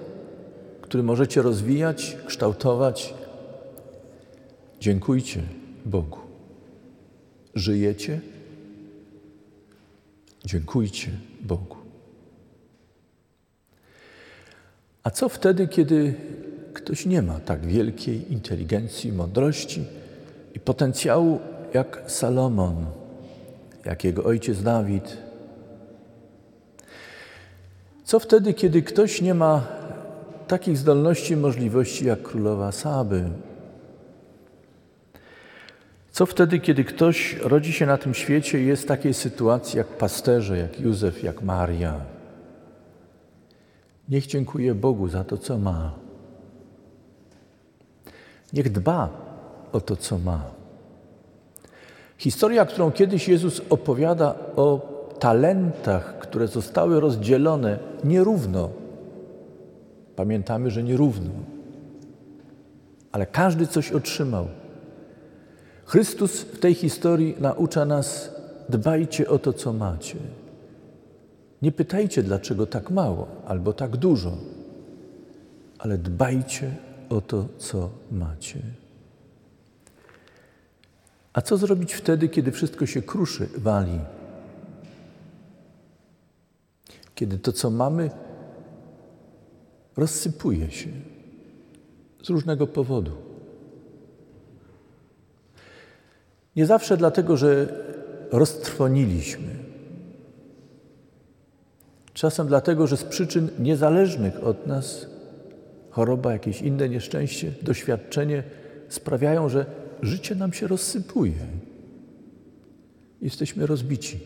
który 0.92 1.04
możecie 1.04 1.42
rozwijać, 1.42 2.18
kształtować. 2.26 3.14
Dziękujcie 4.80 5.42
Bogu. 5.86 6.20
Żyjecie? 7.56 8.22
Dziękujcie 10.46 11.12
Bogu. 11.42 11.78
A 15.04 15.10
co 15.10 15.30
wtedy, 15.30 15.68
kiedy 15.68 16.14
ktoś 16.74 17.06
nie 17.06 17.22
ma 17.22 17.40
tak 17.40 17.66
wielkiej 17.66 18.34
inteligencji, 18.34 19.12
mądrości 19.12 19.84
i 20.56 20.60
potencjału 20.60 21.40
jak 21.74 22.04
Salomon, 22.08 22.86
jak 23.86 24.04
jego 24.04 24.24
ojciec 24.24 24.64
Dawid? 24.64 25.18
Co 28.04 28.20
wtedy, 28.20 28.54
kiedy 28.54 28.82
ktoś 28.82 29.22
nie 29.22 29.34
ma 29.34 29.68
takich 30.48 30.78
zdolności 30.78 31.38
możliwości 31.38 32.06
jak 32.06 32.22
królowa 32.22 32.72
Saby? 32.72 33.30
Co 36.12 36.26
wtedy, 36.26 36.60
kiedy 36.60 36.84
ktoś 36.84 37.36
rodzi 37.36 37.74
się 37.74 37.86
na 37.86 37.98
tym 37.98 38.14
świecie 38.14 38.62
i 38.62 38.66
jest 38.66 38.84
w 38.84 38.86
takiej 38.86 39.14
sytuacji 39.14 39.78
jak 39.78 39.88
pasterze, 39.88 40.58
jak 40.58 40.80
Józef, 40.80 41.24
jak 41.24 41.42
Maria? 41.42 42.02
Niech 44.10 44.28
dziękuje 44.28 44.76
Bogu 44.76 45.08
za 45.08 45.24
to, 45.24 45.38
co 45.38 45.58
ma. 45.58 45.94
Niech 48.54 48.72
dba 48.72 49.10
o 49.72 49.82
to, 49.82 49.96
co 49.96 50.18
ma. 50.18 50.61
Historia, 52.22 52.66
którą 52.66 52.92
kiedyś 52.92 53.28
Jezus 53.28 53.62
opowiada 53.70 54.36
o 54.56 54.80
talentach, 55.20 56.20
które 56.20 56.48
zostały 56.48 57.00
rozdzielone 57.00 57.80
nierówno. 58.04 58.70
Pamiętamy, 60.16 60.72
że 60.72 60.84
nierówno. 60.84 61.32
Ale 63.12 63.26
każdy 63.26 63.68
coś 63.68 63.92
otrzymał. 63.92 64.48
Chrystus 65.86 66.42
w 66.42 66.60
tej 66.60 66.74
historii 66.74 67.36
naucza 67.40 67.86
nas: 67.86 68.36
dbajcie 68.70 69.30
o 69.30 69.40
to, 69.40 69.54
co 69.54 69.74
macie. 69.74 70.18
Nie 71.62 71.72
pytajcie, 71.72 72.24
dlaczego 72.24 72.66
tak 72.66 72.92
mało 72.92 73.28
albo 73.48 73.74
tak 73.74 73.98
dużo, 73.98 74.32
ale 75.80 75.98
dbajcie 75.98 76.72
o 77.10 77.22
to, 77.22 77.46
co 77.58 77.90
macie. 78.12 78.81
A 81.34 81.42
co 81.42 81.58
zrobić 81.58 81.94
wtedy, 81.94 82.30
kiedy 82.30 82.52
wszystko 82.52 82.86
się 82.86 83.02
kruszy, 83.02 83.50
wali? 83.58 84.00
Kiedy 87.16 87.38
to, 87.38 87.52
co 87.52 87.70
mamy, 87.70 88.10
rozsypuje 89.98 90.72
się 90.72 90.90
z 92.24 92.30
różnego 92.30 92.68
powodu. 92.68 93.12
Nie 96.56 96.66
zawsze 96.66 96.98
dlatego, 96.98 97.38
że 97.38 97.68
roztrwoniliśmy. 98.32 99.56
Czasem 102.14 102.48
dlatego, 102.48 102.88
że 102.88 102.98
z 102.98 103.04
przyczyn 103.04 103.50
niezależnych 103.60 104.44
od 104.44 104.68
nas 104.68 105.06
choroba, 105.90 106.34
jakieś 106.34 106.62
inne 106.62 106.90
nieszczęście, 106.90 107.54
doświadczenie 107.62 108.44
sprawiają, 108.90 109.50
że 109.50 109.66
życie 110.02 110.36
nam 110.36 110.54
się 110.54 110.68
rozsypuje. 110.68 111.48
Jesteśmy 113.22 113.66
rozbici. 113.66 114.20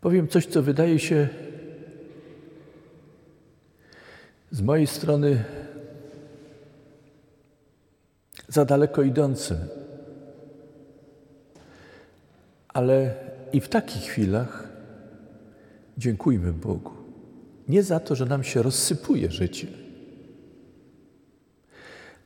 Powiem 0.00 0.28
coś, 0.28 0.46
co 0.46 0.62
wydaje 0.62 0.98
się 0.98 1.28
z 4.50 4.60
mojej 4.60 4.86
strony 4.86 5.44
za 8.48 8.64
daleko 8.64 9.02
idące. 9.02 9.68
Ale 12.68 13.14
i 13.52 13.60
w 13.60 13.68
takich 13.68 14.02
chwilach 14.02 14.68
dziękujmy 15.98 16.52
Bogu. 16.52 16.92
Nie 17.68 17.82
za 17.82 18.00
to, 18.00 18.14
że 18.14 18.26
nam 18.26 18.44
się 18.44 18.62
rozsypuje 18.62 19.30
życie, 19.30 19.66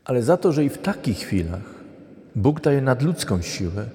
ale 0.07 0.23
za 0.23 0.37
to, 0.37 0.53
że 0.53 0.65
i 0.65 0.69
w 0.69 0.79
takich 0.79 1.19
chwilach 1.19 1.75
Bóg 2.35 2.61
daje 2.61 2.81
nadludzką 2.81 3.43
siłę 3.43 3.87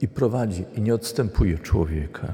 i 0.00 0.08
prowadzi 0.08 0.64
i 0.76 0.80
nie 0.80 0.94
odstępuje 0.94 1.58
człowieka. 1.58 2.32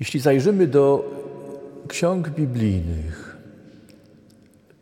Jeśli 0.00 0.20
zajrzymy 0.20 0.66
do 0.66 1.10
ksiąg 1.88 2.28
biblijnych, 2.28 3.36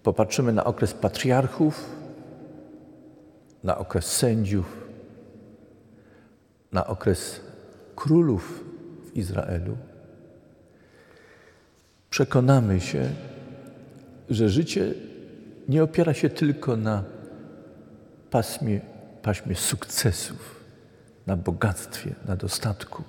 popatrzymy 0.03 0.53
na 0.53 0.64
okres 0.64 0.94
patriarchów, 0.94 1.85
na 3.64 3.79
okres 3.79 4.07
sędziów, 4.07 4.88
na 6.72 6.87
okres 6.87 7.40
królów 7.96 8.64
w 9.05 9.16
Izraelu, 9.16 9.77
przekonamy 12.19 12.81
się, 12.81 13.11
że 14.31 14.49
życie 14.49 14.95
nie 15.69 15.83
opiera 15.83 16.15
się 16.15 16.31
tylko 16.31 16.77
na 16.77 17.05
pasmie, 18.31 18.81
paśmie 19.23 19.55
sukcesów, 19.55 20.65
na 21.27 21.37
bogactwie, 21.37 22.15
na 22.29 22.37
dostatku, 22.37 23.03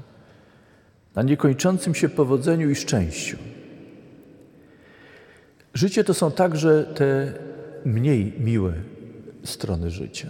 na 1.15 1.23
niekończącym 1.23 1.95
się 1.95 2.09
powodzeniu 2.09 2.69
i 2.69 2.75
szczęściu. 2.75 3.37
Życie 5.73 6.03
to 6.03 6.13
są 6.13 6.31
także 6.31 6.83
te 6.83 7.33
mniej 7.85 8.33
miłe 8.39 8.73
strony 9.43 9.89
życia. 9.89 10.29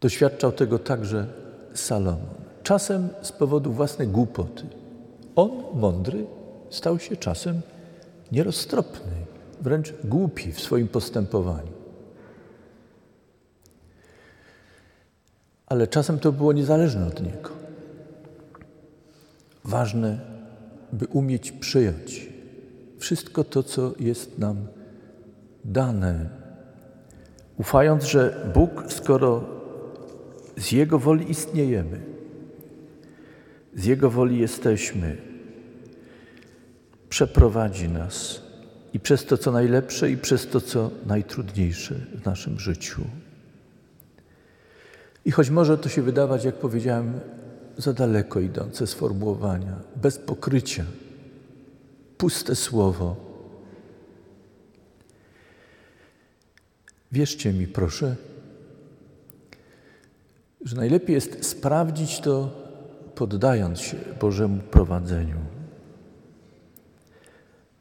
Doświadczał 0.00 0.52
tego 0.52 0.78
także 0.78 1.26
Salomon. 1.74 2.34
Czasem 2.62 3.08
z 3.22 3.32
powodu 3.32 3.72
własnej 3.72 4.08
głupoty. 4.08 4.81
On, 5.36 5.50
mądry, 5.74 6.26
stał 6.70 6.98
się 6.98 7.16
czasem 7.16 7.60
nieroztropny, 8.32 9.12
wręcz 9.60 9.94
głupi 10.04 10.52
w 10.52 10.60
swoim 10.60 10.88
postępowaniu. 10.88 11.72
Ale 15.66 15.86
czasem 15.86 16.18
to 16.18 16.32
było 16.32 16.52
niezależne 16.52 17.06
od 17.06 17.22
niego. 17.22 17.50
Ważne, 19.64 20.18
by 20.92 21.06
umieć 21.06 21.52
przyjąć 21.52 22.28
wszystko 22.98 23.44
to, 23.44 23.62
co 23.62 23.92
jest 24.00 24.38
nam 24.38 24.66
dane, 25.64 26.28
ufając, 27.58 28.04
że 28.04 28.50
Bóg, 28.54 28.84
skoro 28.88 29.44
z 30.56 30.72
Jego 30.72 30.98
woli 30.98 31.30
istniejemy, 31.30 32.00
z 33.74 33.84
Jego 33.84 34.10
woli 34.10 34.38
jesteśmy, 34.38 35.16
przeprowadzi 37.08 37.88
nas 37.88 38.42
i 38.92 39.00
przez 39.00 39.24
to, 39.24 39.38
co 39.38 39.52
najlepsze, 39.52 40.10
i 40.10 40.16
przez 40.16 40.46
to, 40.46 40.60
co 40.60 40.90
najtrudniejsze 41.06 41.94
w 41.94 42.24
naszym 42.24 42.60
życiu. 42.60 43.02
I 45.24 45.30
choć 45.30 45.50
może 45.50 45.78
to 45.78 45.88
się 45.88 46.02
wydawać, 46.02 46.44
jak 46.44 46.54
powiedziałem, 46.54 47.20
za 47.78 47.92
daleko 47.92 48.40
idące 48.40 48.86
sformułowania, 48.86 49.76
bez 49.96 50.18
pokrycia, 50.18 50.84
puste 52.18 52.54
słowo. 52.54 53.16
Wierzcie 57.12 57.52
mi, 57.52 57.66
proszę, 57.66 58.16
że 60.64 60.76
najlepiej 60.76 61.14
jest 61.14 61.44
sprawdzić 61.44 62.20
to, 62.20 62.61
poddając 63.14 63.80
się 63.80 63.96
Bożemu 64.20 64.58
prowadzeniu. 64.62 65.36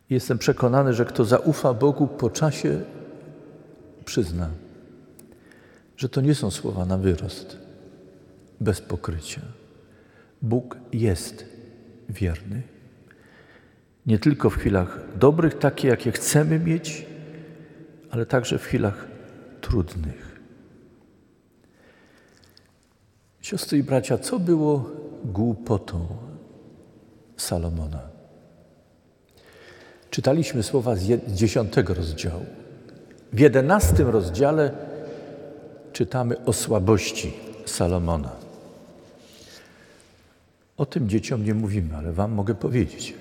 Jestem 0.10 0.38
przekonany, 0.38 0.94
że 0.94 1.06
kto 1.06 1.26
zaufa 1.26 1.74
Bogu 1.74 2.08
po 2.08 2.30
czasie, 2.30 2.82
przyzna, 4.06 4.50
że 5.98 6.10
to 6.10 6.22
nie 6.22 6.36
są 6.36 6.52
słowa 6.52 6.86
na 6.86 6.98
wyrost, 6.98 7.58
bez 8.60 8.82
pokrycia. 8.82 9.42
Bóg 10.42 10.78
jest 10.94 11.46
wierny. 12.10 12.62
Nie 14.06 14.20
tylko 14.20 14.50
w 14.50 14.58
chwilach 14.58 15.00
dobrych, 15.16 15.60
takie 15.60 15.88
jakie 15.88 16.12
chcemy 16.12 16.60
mieć, 16.60 17.06
ale 18.10 18.26
także 18.26 18.58
w 18.58 18.64
chwilach 18.64 19.08
trudnych. 19.62 20.40
Siostry 23.42 23.78
i 23.78 23.84
bracia, 23.84 24.18
co 24.18 24.40
było 24.40 25.01
głupotą 25.26 26.08
Salomona? 27.38 28.02
Czytaliśmy 30.10 30.64
słowa 30.64 30.96
z 30.96 31.34
dziesiątego 31.34 31.94
rozdziału. 31.94 32.46
W 33.34 33.40
jedenastym 33.40 34.10
rozdziale 34.10 34.72
czytamy 35.94 36.46
o 36.46 36.54
słabości 36.54 37.34
Salomona. 37.66 38.36
O 40.78 40.86
tym 40.86 41.10
dzieciom 41.10 41.44
nie 41.44 41.54
mówimy, 41.54 41.98
ale 41.98 42.12
Wam 42.12 42.32
mogę 42.32 42.56
powiedzieć. 42.56 43.14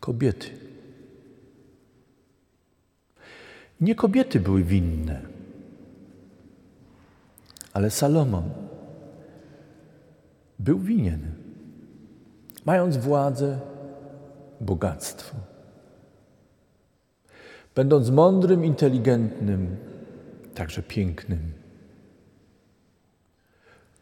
Kobiety. 0.00 0.48
Nie 3.80 3.94
kobiety 3.94 4.40
były 4.40 4.64
winne, 4.64 5.22
ale 7.72 7.90
Salomon 7.90 8.50
był 10.58 10.78
winien, 10.78 11.20
mając 12.64 12.96
władzę, 12.96 13.58
bogactwo. 14.60 15.36
Będąc 17.74 18.10
mądrym, 18.10 18.64
inteligentnym, 18.64 19.76
także 20.54 20.82
pięknym, 20.82 21.52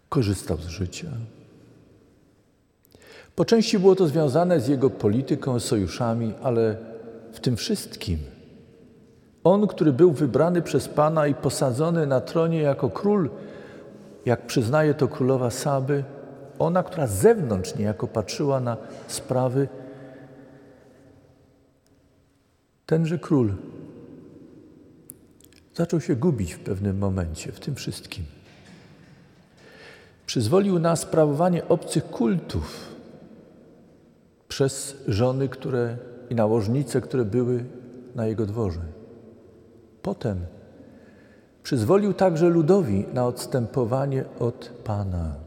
korzystał 0.09 0.57
z 0.57 0.67
życia. 0.67 1.09
Po 3.37 3.45
części 3.45 3.79
było 3.79 3.97
to 3.97 4.07
związane 4.07 4.61
z 4.61 4.69
jego 4.69 4.91
polityką, 4.91 5.61
sojuszami, 5.61 6.35
ale 6.43 6.77
w 7.33 7.41
tym 7.41 7.57
wszystkim 7.57 8.19
on, 9.45 9.67
który 9.67 9.93
był 9.93 10.13
wybrany 10.13 10.63
przez 10.63 10.89
Pana 10.89 11.27
i 11.27 11.35
posadzony 11.35 12.07
na 12.07 12.21
tronie 12.21 12.63
jako 12.63 12.91
król, 12.91 13.31
jak 14.27 14.47
przyznaje 14.47 14.95
to 14.95 15.09
królowa 15.09 15.51
Saby, 15.51 16.05
ona, 16.63 16.83
która 16.83 17.07
z 17.07 17.13
zewnątrz 17.13 17.75
niejako 17.75 18.09
patrzyła 18.09 18.61
na 18.61 18.77
sprawy, 19.09 19.69
tenże 22.87 23.19
król 23.19 23.55
zaczął 25.75 26.01
się 26.01 26.17
gubić 26.17 26.55
w 26.55 26.61
pewnym 26.61 26.99
momencie 26.99 27.53
w 27.53 27.61
tym 27.61 27.75
wszystkim. 27.75 28.25
Przyzwolił 30.27 30.79
na 30.79 30.97
sprawowanie 30.97 31.69
obcych 31.69 32.05
kultów 32.05 32.89
przez 34.49 34.97
żony 35.09 35.49
które, 35.49 35.97
i 36.31 36.35
nałożnice, 36.35 37.01
które 37.01 37.25
były 37.25 37.65
na 38.15 38.27
jego 38.27 38.47
dworze. 38.47 38.81
Potem 40.03 40.47
przyzwolił 41.63 42.15
także 42.15 42.49
ludowi 42.49 43.05
na 43.13 43.27
odstępowanie 43.27 44.25
od 44.39 44.71
Pana. 44.85 45.42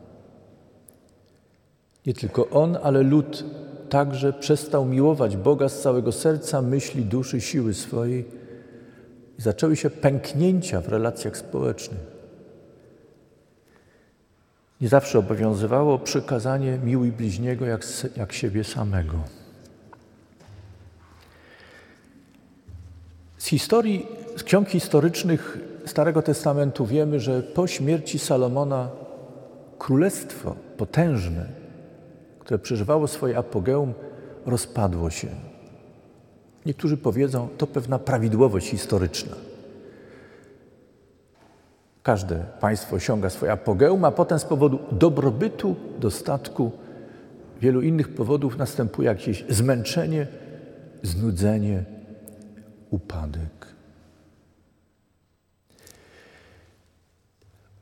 Nie 2.05 2.13
tylko 2.13 2.49
on, 2.49 2.77
ale 2.83 3.03
lud 3.03 3.43
także 3.89 4.33
przestał 4.33 4.85
miłować 4.85 5.37
Boga 5.37 5.69
z 5.69 5.81
całego 5.81 6.11
serca, 6.11 6.61
myśli, 6.61 7.05
duszy, 7.05 7.41
siły 7.41 7.73
swojej 7.73 8.25
i 9.39 9.41
zaczęły 9.41 9.75
się 9.75 9.89
pęknięcia 9.89 10.81
w 10.81 10.87
relacjach 10.87 11.37
społecznych. 11.37 12.15
Nie 14.81 14.89
zawsze 14.89 15.19
obowiązywało 15.19 15.99
przykazanie 15.99 16.79
miłuj 16.83 17.11
bliźniego 17.11 17.65
jak, 17.65 17.85
jak 18.17 18.33
siebie 18.33 18.63
samego. 18.63 19.17
Z 23.37 23.45
historii, 23.45 24.07
z 24.37 24.43
ksiąg 24.43 24.69
historycznych 24.69 25.57
Starego 25.85 26.21
Testamentu 26.21 26.85
wiemy, 26.85 27.19
że 27.19 27.43
po 27.43 27.67
śmierci 27.67 28.19
Salomona 28.19 28.89
królestwo 29.77 30.55
potężne, 30.77 31.64
które 32.45 32.59
przeżywało 32.59 33.07
swoje 33.07 33.37
apogeum, 33.37 33.93
rozpadło 34.45 35.09
się. 35.09 35.27
Niektórzy 36.65 36.97
powiedzą, 36.97 37.47
to 37.57 37.67
pewna 37.67 37.99
prawidłowość 37.99 38.67
historyczna. 38.67 39.35
Każde 42.03 42.35
państwo 42.59 42.95
osiąga 42.95 43.29
swoje 43.29 43.51
apogeum, 43.51 44.05
a 44.05 44.11
potem 44.11 44.39
z 44.39 44.45
powodu 44.45 44.79
dobrobytu, 44.91 45.75
dostatku, 45.99 46.71
wielu 47.61 47.81
innych 47.81 48.15
powodów 48.15 48.57
następuje 48.57 49.07
jakieś 49.07 49.45
zmęczenie, 49.49 50.27
znudzenie, 51.03 51.83
upadek. 52.89 53.74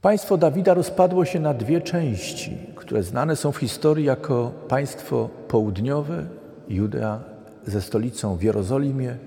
Państwo 0.03 0.37
Dawida 0.37 0.73
rozpadło 0.73 1.25
się 1.25 1.39
na 1.39 1.53
dwie 1.53 1.81
części, 1.81 2.57
które 2.75 3.03
znane 3.03 3.35
są 3.35 3.51
w 3.51 3.57
historii 3.57 4.05
jako 4.05 4.51
państwo 4.67 5.29
południowe, 5.47 6.25
Judea 6.69 7.23
ze 7.65 7.81
stolicą 7.81 8.35
w 8.35 8.43
Jerozolimie 8.43 9.17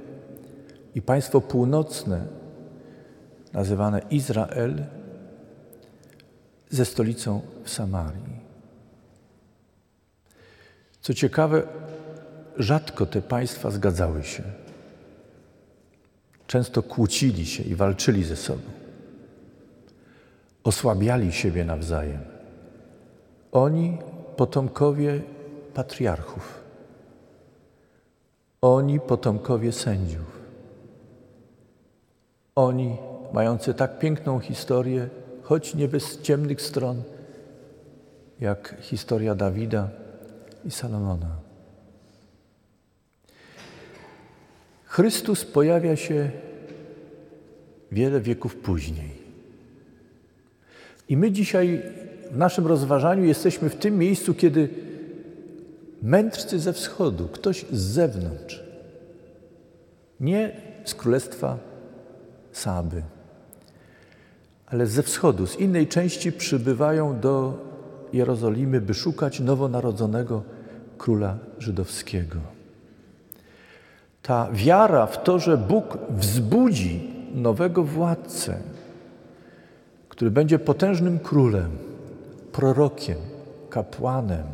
i 0.95 1.03
państwo 1.03 1.41
północne, 1.41 2.27
nazywane 3.53 4.01
Izrael, 4.11 4.85
ze 6.71 6.85
stolicą 6.85 7.41
w 7.65 7.71
Samarii. 7.71 8.41
Co 11.01 11.15
ciekawe, 11.15 11.63
rzadko 12.57 13.07
te 13.07 13.23
państwa 13.23 13.71
zgadzały 13.71 14.23
się. 14.25 14.43
Często 16.47 16.83
kłócili 16.83 17.47
się 17.47 17.63
i 17.63 17.75
walczyli 17.75 18.25
ze 18.25 18.37
sobą. 18.37 18.86
Osłabiali 20.67 21.33
siebie 21.33 21.65
nawzajem. 21.65 22.21
Oni, 23.53 23.99
potomkowie 24.37 25.23
patriarchów. 25.75 26.65
Oni, 28.63 29.01
potomkowie 29.01 29.73
sędziów. 29.73 30.41
Oni, 32.55 32.97
mający 33.33 33.75
tak 33.75 33.99
piękną 33.99 34.39
historię, 34.39 35.09
choć 35.43 35.75
nie 35.75 35.89
bez 35.89 36.21
ciemnych 36.21 36.63
stron, 36.63 37.03
jak 38.41 38.77
historia 38.81 39.35
Dawida 39.35 39.89
i 40.65 40.71
Salomona. 40.71 41.37
Chrystus 44.85 45.45
pojawia 45.45 45.97
się 45.97 46.31
wiele 47.93 48.21
wieków 48.21 48.57
później. 48.57 49.16
I 51.09 51.17
my 51.17 51.31
dzisiaj 51.31 51.83
w 52.31 52.37
naszym 52.37 52.67
rozważaniu 52.67 53.25
jesteśmy 53.25 53.71
w 53.71 53.77
tym 53.77 53.99
miejscu, 53.99 54.35
kiedy 54.35 54.69
mędrcy 56.03 56.59
ze 56.59 56.73
wschodu, 56.73 57.29
ktoś 57.29 57.65
z 57.73 57.81
zewnątrz, 57.81 58.63
nie 60.21 60.53
z 60.85 60.95
królestwa 60.95 61.59
Saby, 62.53 63.03
ale 64.67 64.87
ze 64.87 65.03
wschodu, 65.03 65.47
z 65.47 65.57
innej 65.57 65.87
części 65.87 66.33
przybywają 66.33 67.21
do 67.21 67.59
Jerozolimy, 68.13 68.81
by 68.81 68.95
szukać 68.95 69.41
nowonarodzonego 69.41 70.43
króla 70.99 71.39
żydowskiego. 71.59 72.39
Ta 74.23 74.49
wiara 74.53 75.07
w 75.07 75.25
to, 75.25 75.39
że 75.39 75.57
Bóg 75.57 75.99
wzbudzi 76.11 77.11
nowego 77.35 77.85
władcę, 77.85 78.59
który 80.17 80.31
będzie 80.31 80.59
potężnym 80.59 81.19
królem, 81.19 81.71
prorokiem, 82.53 83.17
kapłanem, 83.71 84.47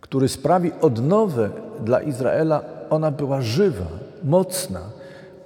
który 0.00 0.28
sprawi 0.28 0.72
odnowę 0.80 1.50
dla 1.84 2.00
Izraela, 2.00 2.62
ona 2.90 3.10
była 3.10 3.40
żywa, 3.40 3.86
mocna, 4.24 4.80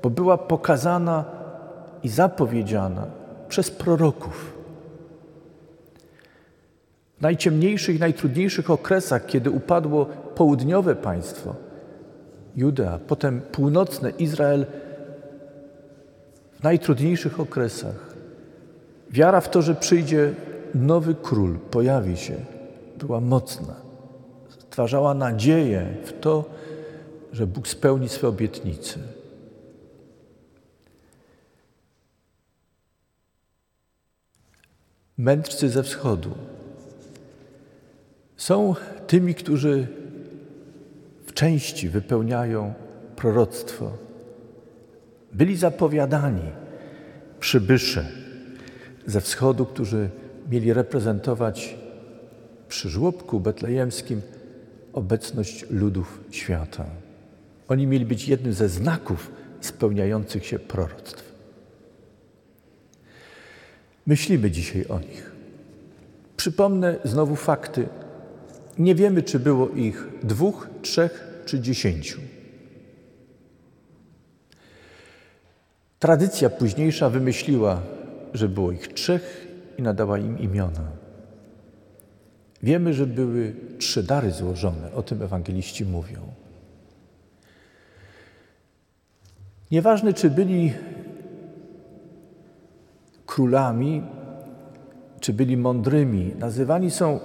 bo 0.02 0.10
była 0.10 0.38
pokazana 0.38 1.24
i 2.02 2.08
zapowiedziana 2.08 3.06
przez 3.48 3.70
proroków. 3.70 4.54
W 7.18 7.22
najciemniejszych, 7.22 8.00
najtrudniejszych 8.00 8.70
okresach, 8.70 9.26
kiedy 9.26 9.50
upadło 9.50 10.06
południowe 10.34 10.96
państwo, 10.96 11.54
Judea, 12.56 12.98
potem 13.06 13.40
północne 13.40 14.10
Izrael, 14.10 14.66
w 16.60 16.62
najtrudniejszych 16.62 17.40
okresach, 17.40 18.13
wiara 19.14 19.40
w 19.40 19.50
to, 19.50 19.62
że 19.62 19.74
przyjdzie 19.74 20.34
nowy 20.74 21.14
król, 21.22 21.58
pojawi 21.58 22.16
się, 22.16 22.34
była 22.98 23.20
mocna. 23.20 23.74
Stwarzała 24.48 25.14
nadzieję 25.14 25.86
w 26.04 26.12
to, 26.20 26.44
że 27.32 27.46
Bóg 27.46 27.68
spełni 27.68 28.08
swe 28.08 28.28
obietnice. 28.28 28.98
mędrcy 35.18 35.68
ze 35.68 35.82
wschodu 35.82 36.30
są 38.36 38.74
tymi, 39.06 39.34
którzy 39.34 39.86
w 41.26 41.32
części 41.32 41.88
wypełniają 41.88 42.74
proroctwo. 43.16 43.92
Byli 45.32 45.56
zapowiadani 45.56 46.50
przybysze 47.40 48.23
ze 49.06 49.20
wschodu, 49.20 49.66
którzy 49.66 50.10
mieli 50.50 50.72
reprezentować 50.72 51.76
przy 52.68 52.88
żłobku 52.88 53.40
betlejemskim 53.40 54.20
obecność 54.92 55.70
ludów 55.70 56.20
świata. 56.30 56.84
Oni 57.68 57.86
mieli 57.86 58.06
być 58.06 58.28
jednym 58.28 58.52
ze 58.52 58.68
znaków 58.68 59.30
spełniających 59.60 60.46
się 60.46 60.58
proroctw. 60.58 61.34
Myślimy 64.06 64.50
dzisiaj 64.50 64.86
o 64.86 65.00
nich. 65.00 65.32
Przypomnę 66.36 66.96
znowu 67.04 67.36
fakty. 67.36 67.88
Nie 68.78 68.94
wiemy, 68.94 69.22
czy 69.22 69.38
było 69.38 69.68
ich 69.68 70.08
dwóch, 70.22 70.68
trzech 70.82 71.42
czy 71.46 71.60
dziesięciu. 71.60 72.20
Tradycja 75.98 76.50
późniejsza 76.50 77.10
wymyśliła, 77.10 77.82
że 78.34 78.48
było 78.48 78.72
ich 78.72 78.88
trzech 78.88 79.48
i 79.78 79.82
nadała 79.82 80.18
im 80.18 80.38
imiona. 80.38 80.82
Wiemy, 82.62 82.94
że 82.94 83.06
były 83.06 83.54
trzy 83.78 84.02
dary 84.02 84.30
złożone, 84.30 84.92
o 84.92 85.02
tym 85.02 85.22
ewangeliści 85.22 85.84
mówią. 85.84 86.20
Nieważne, 89.70 90.12
czy 90.12 90.30
byli 90.30 90.72
królami, 93.26 94.02
czy 95.20 95.32
byli 95.32 95.56
mądrymi, 95.56 96.32
nazywani 96.38 96.90
są 96.90 97.20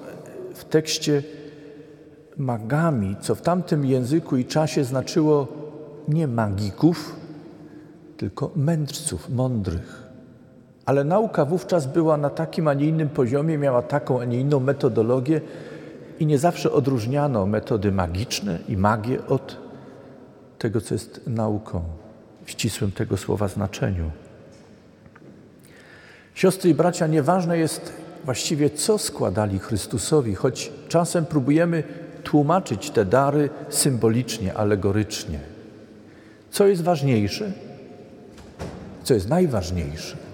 w 0.53 0.63
tekście 0.65 1.23
magami, 2.37 3.15
co 3.21 3.35
w 3.35 3.41
tamtym 3.41 3.85
języku 3.85 4.37
i 4.37 4.45
czasie 4.45 4.83
znaczyło 4.83 5.47
nie 6.07 6.27
magików, 6.27 7.15
tylko 8.17 8.51
mędrców, 8.55 9.29
mądrych. 9.29 10.08
Ale 10.89 11.03
nauka 11.03 11.45
wówczas 11.45 11.87
była 11.87 12.17
na 12.17 12.29
takim, 12.29 12.67
a 12.67 12.73
nie 12.73 12.85
innym 12.85 13.09
poziomie, 13.09 13.57
miała 13.57 13.81
taką, 13.81 14.21
a 14.21 14.25
nie 14.25 14.39
inną 14.39 14.59
metodologię 14.59 15.41
i 16.19 16.25
nie 16.25 16.37
zawsze 16.37 16.71
odróżniano 16.71 17.45
metody 17.45 17.91
magiczne 17.91 18.59
i 18.67 18.77
magię 18.77 19.27
od 19.27 19.57
tego, 20.59 20.81
co 20.81 20.95
jest 20.95 21.21
nauką 21.27 21.83
w 22.45 22.51
ścisłym 22.51 22.91
tego 22.91 23.17
słowa 23.17 23.47
znaczeniu. 23.47 24.11
Siostry 26.33 26.69
i 26.69 26.73
bracia, 26.73 27.07
nieważne 27.07 27.57
jest 27.57 27.93
właściwie, 28.25 28.69
co 28.69 28.97
składali 28.97 29.59
Chrystusowi, 29.59 30.35
choć 30.35 30.71
czasem 30.87 31.25
próbujemy 31.25 31.83
tłumaczyć 32.23 32.89
te 32.89 33.05
dary 33.05 33.49
symbolicznie, 33.69 34.53
alegorycznie. 34.53 35.39
Co 36.51 36.67
jest 36.67 36.81
ważniejsze? 36.81 37.51
Co 39.03 39.13
jest 39.13 39.29
najważniejsze? 39.29 40.28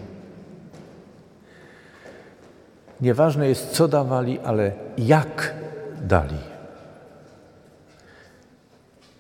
Nieważne 3.06 3.48
jest, 3.48 3.72
co 3.72 3.88
dawali, 3.88 4.40
ale 4.40 4.72
jak 4.98 5.54
dali. 6.02 6.38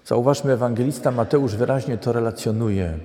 Zauważmy, 0.05 0.51
ewangelista 0.51 1.11
Mateusz 1.11 1.55
wyraźnie 1.55 1.97
to 1.97 2.13
relacjonuje. 2.13 2.97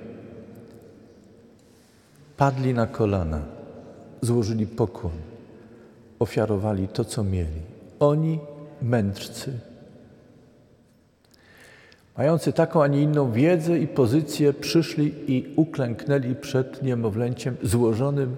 Padli 2.37 2.75
na 2.75 2.87
kolana, 2.87 3.41
złożyli 4.21 4.67
pokłon, 4.67 5.13
ofiarowali 6.19 6.89
to, 6.89 7.05
co 7.05 7.25
mieli. 7.25 7.61
Oni, 7.99 8.39
mędrcy, 8.83 9.53
mający 12.19 12.53
taką, 12.53 12.83
a 12.83 12.87
nie 12.87 13.03
inną 13.03 13.33
wiedzę 13.33 13.79
i 13.79 13.89
pozycję, 13.89 14.53
przyszli 14.53 15.15
i 15.27 15.55
uklęknęli 15.57 16.35
przed 16.35 16.83
niemowlęciem 16.83 17.57
złożonym 17.63 18.37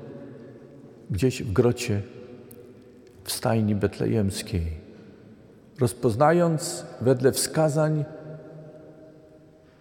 gdzieś 1.10 1.42
w 1.42 1.52
grocie 1.52 2.02
w 3.24 3.32
stajni 3.32 3.74
betlejemskiej, 3.74 4.66
rozpoznając 5.80 6.86
wedle 7.00 7.32
wskazań 7.32 8.04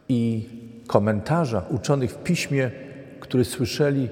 i 0.10 0.50
komentarza 0.88 1.66
uczonych 1.70 2.12
w 2.12 2.24
piśmie, 2.24 2.72
które 3.20 3.46
słyszeli 3.46 4.10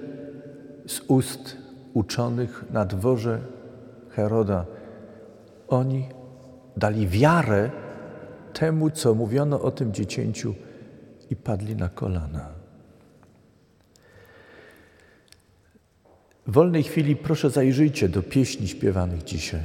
z 0.88 1.02
ust 1.08 1.58
uczonych 1.94 2.66
na 2.72 2.86
dworze 2.86 3.40
Heroda, 4.10 4.66
oni 5.68 6.10
dali 6.78 7.08
wiarę 7.08 7.70
temu, 8.54 8.90
co 8.90 9.16
mówiono 9.16 9.62
o 9.62 9.72
tym 9.72 9.94
dziecięciu 9.94 10.56
i 11.30 11.36
padli 11.36 11.76
na 11.76 11.90
kolana. 11.90 12.59
W 16.50 16.52
wolnej 16.52 16.84
chwili 16.84 17.16
proszę 17.16 17.50
zajrzyjcie 17.50 18.10
do 18.10 18.24
pieśni 18.24 18.68
śpiewanych 18.68 19.24
dzisiaj. 19.24 19.62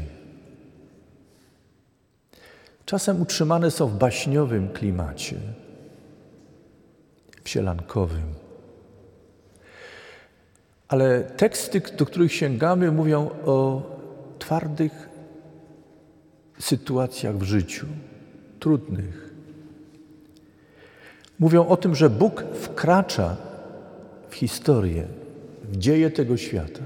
Czasem 2.84 3.22
utrzymane 3.22 3.70
są 3.70 3.88
w 3.88 3.98
baśniowym 3.98 4.68
klimacie, 4.68 5.36
w 7.44 7.48
sielankowym. 7.48 8.34
Ale 10.88 11.20
teksty, 11.20 11.82
do 11.96 12.06
których 12.06 12.32
sięgamy, 12.32 12.92
mówią 12.92 13.30
o 13.44 13.82
twardych 14.38 15.08
sytuacjach 16.58 17.36
w 17.38 17.42
życiu, 17.42 17.86
trudnych. 18.60 19.34
Mówią 21.38 21.66
o 21.66 21.76
tym, 21.76 21.94
że 21.94 22.10
Bóg 22.10 22.44
wkracza 22.54 23.36
w 24.28 24.34
historię, 24.34 25.06
w 25.74 25.76
dzieje 25.76 26.10
tego 26.10 26.36
świata. 26.36 26.80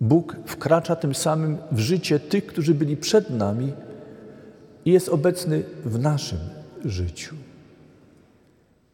Bóg 0.00 0.36
wkracza 0.46 0.96
tym 0.96 1.14
samym 1.14 1.58
w 1.72 1.78
życie 1.78 2.20
tych, 2.20 2.46
którzy 2.46 2.74
byli 2.74 2.96
przed 2.96 3.30
nami 3.30 3.72
i 4.84 4.92
jest 4.92 5.08
obecny 5.08 5.62
w 5.84 5.98
naszym 5.98 6.38
życiu. 6.84 7.34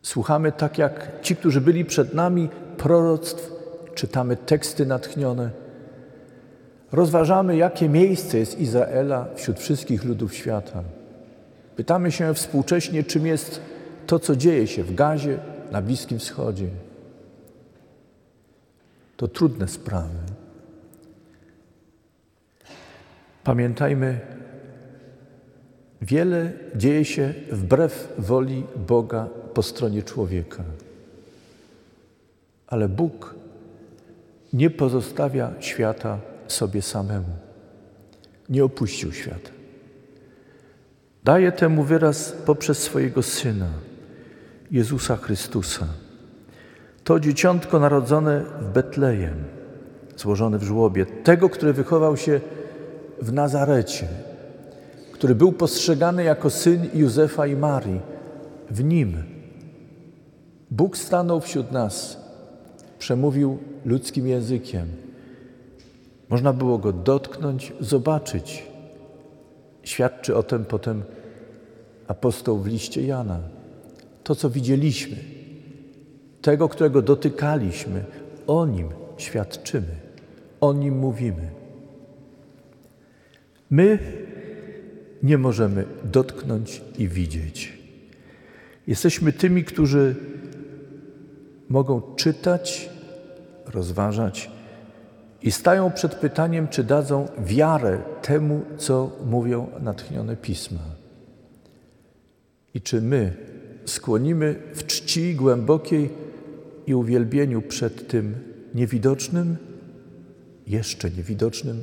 Słuchamy 0.03 0.53
tak 0.53 0.79
jak 0.79 1.11
ci, 1.23 1.37
którzy 1.37 1.61
byli 1.61 1.85
przed 1.85 2.15
nami, 2.15 2.49
proroctw, 2.77 3.53
czytamy 3.95 4.37
teksty 4.37 4.87
natchnione. 4.87 5.51
Rozważamy, 6.93 7.57
jakie 7.57 7.89
miejsce 7.89 8.39
jest 8.39 8.61
Izraela 8.61 9.29
wśród 9.35 9.59
wszystkich 9.59 10.05
ludów 10.05 10.35
świata. 10.35 10.83
Pytamy 11.77 12.13
się 12.13 12.35
współcześnie, 12.35 13.05
czym 13.05 13.27
jest 13.27 13.61
to, 14.07 14.19
co 14.19 14.37
dzieje 14.37 14.67
się 14.67 14.85
w 14.85 14.95
Gazie, 14.95 15.39
na 15.73 15.83
Bliskim 15.83 16.19
Wschodzie. 16.19 16.69
To 19.21 19.29
trudne 19.29 19.69
sprawy. 19.69 20.19
Pamiętajmy, 23.45 24.21
wiele 26.03 26.53
dzieje 26.77 27.05
się 27.05 27.35
wbrew 27.53 28.13
woli 28.19 28.65
Boga 28.77 29.29
po 29.55 29.63
stronie 29.63 30.03
człowieka. 30.03 30.65
Ale 32.67 32.89
Bóg 32.89 33.35
nie 34.53 34.71
pozostawia 34.71 35.53
świata 35.61 36.19
sobie 36.49 36.83
samemu. 36.83 37.37
Nie 38.49 38.65
opuścił 38.65 39.13
świata. 39.13 39.51
Daje 41.25 41.53
temu 41.53 41.83
wyraz 41.83 42.33
poprzez 42.47 42.79
swojego 42.79 43.23
Syna, 43.23 43.71
Jezusa 44.71 45.17
Chrystusa. 45.17 46.10
To 47.05 47.21
dzieciątko 47.21 47.79
narodzone 47.79 48.45
w 48.61 48.69
Betlejem, 48.69 49.45
złożone 50.17 50.59
w 50.59 50.63
żłobie, 50.63 51.07
tego, 51.07 51.49
który 51.49 51.73
wychował 51.73 52.17
się 52.17 52.41
w 53.23 53.33
Nazarecie, 53.33 54.09
który 55.13 55.35
był 55.35 55.53
postrzegany 55.53 56.25
jako 56.25 56.51
syn 56.51 56.89
Józefa 56.95 57.47
i 57.47 57.57
Marii. 57.57 58.01
W 58.71 58.85
nim 58.85 59.23
Bóg 60.71 60.97
stanął 60.97 61.41
wśród 61.41 61.73
nas, 61.73 62.17
przemówił 62.99 63.59
ludzkim 63.85 64.27
językiem. 64.27 64.87
Można 66.29 66.53
było 66.53 66.79
go 66.79 66.93
dotknąć, 66.93 67.73
zobaczyć. 67.81 68.67
Świadczy 69.83 70.37
o 70.37 70.43
tym 70.43 70.65
potem 70.65 71.03
apostoł 72.09 72.59
w 72.59 72.67
liście 72.67 73.03
Jana. 73.03 73.41
To, 74.25 74.35
co 74.35 74.51
widzieliśmy, 74.51 75.17
tego, 76.43 76.69
którego 76.69 77.03
dotykaliśmy, 77.03 78.05
o 78.47 78.67
nim 78.67 78.89
świadczymy, 79.17 79.97
o 80.61 80.73
nim 80.73 80.99
mówimy. 80.99 81.51
My 83.71 83.99
nie 85.23 85.39
możemy 85.39 85.85
dotknąć 86.05 86.83
i 86.99 87.09
widzieć. 87.09 87.79
Jesteśmy 88.87 89.33
tymi, 89.33 89.65
którzy 89.65 90.15
mogą 91.69 92.03
czytać, 92.17 92.91
rozważać 93.67 94.51
i 95.43 95.53
stają 95.53 95.91
przed 95.91 96.15
pytaniem, 96.15 96.69
czy 96.69 96.85
dadzą 96.85 97.29
wiarę 97.39 97.99
temu, 98.23 98.63
co 98.77 99.11
mówią 99.27 99.67
natchnione 99.81 100.37
pisma. 100.37 100.81
I 102.75 102.81
czy 102.81 103.01
my 103.01 103.37
skłonimy 103.85 104.55
w 104.75 104.87
czci 104.87 105.35
głębokiej 105.35 106.11
i 106.91 106.95
uwielbieniu 106.95 107.63
przed 107.63 108.09
tym 108.09 108.35
niewidocznym, 108.75 109.57
jeszcze 110.67 111.11
niewidocznym, 111.11 111.83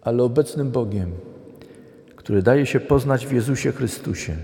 ale 0.00 0.22
obecnym 0.22 0.70
Bogiem, 0.70 1.12
który 2.16 2.42
daje 2.42 2.66
się 2.66 2.80
poznać 2.80 3.26
w 3.26 3.32
Jezusie 3.32 3.72
Chrystusie. 3.72 4.36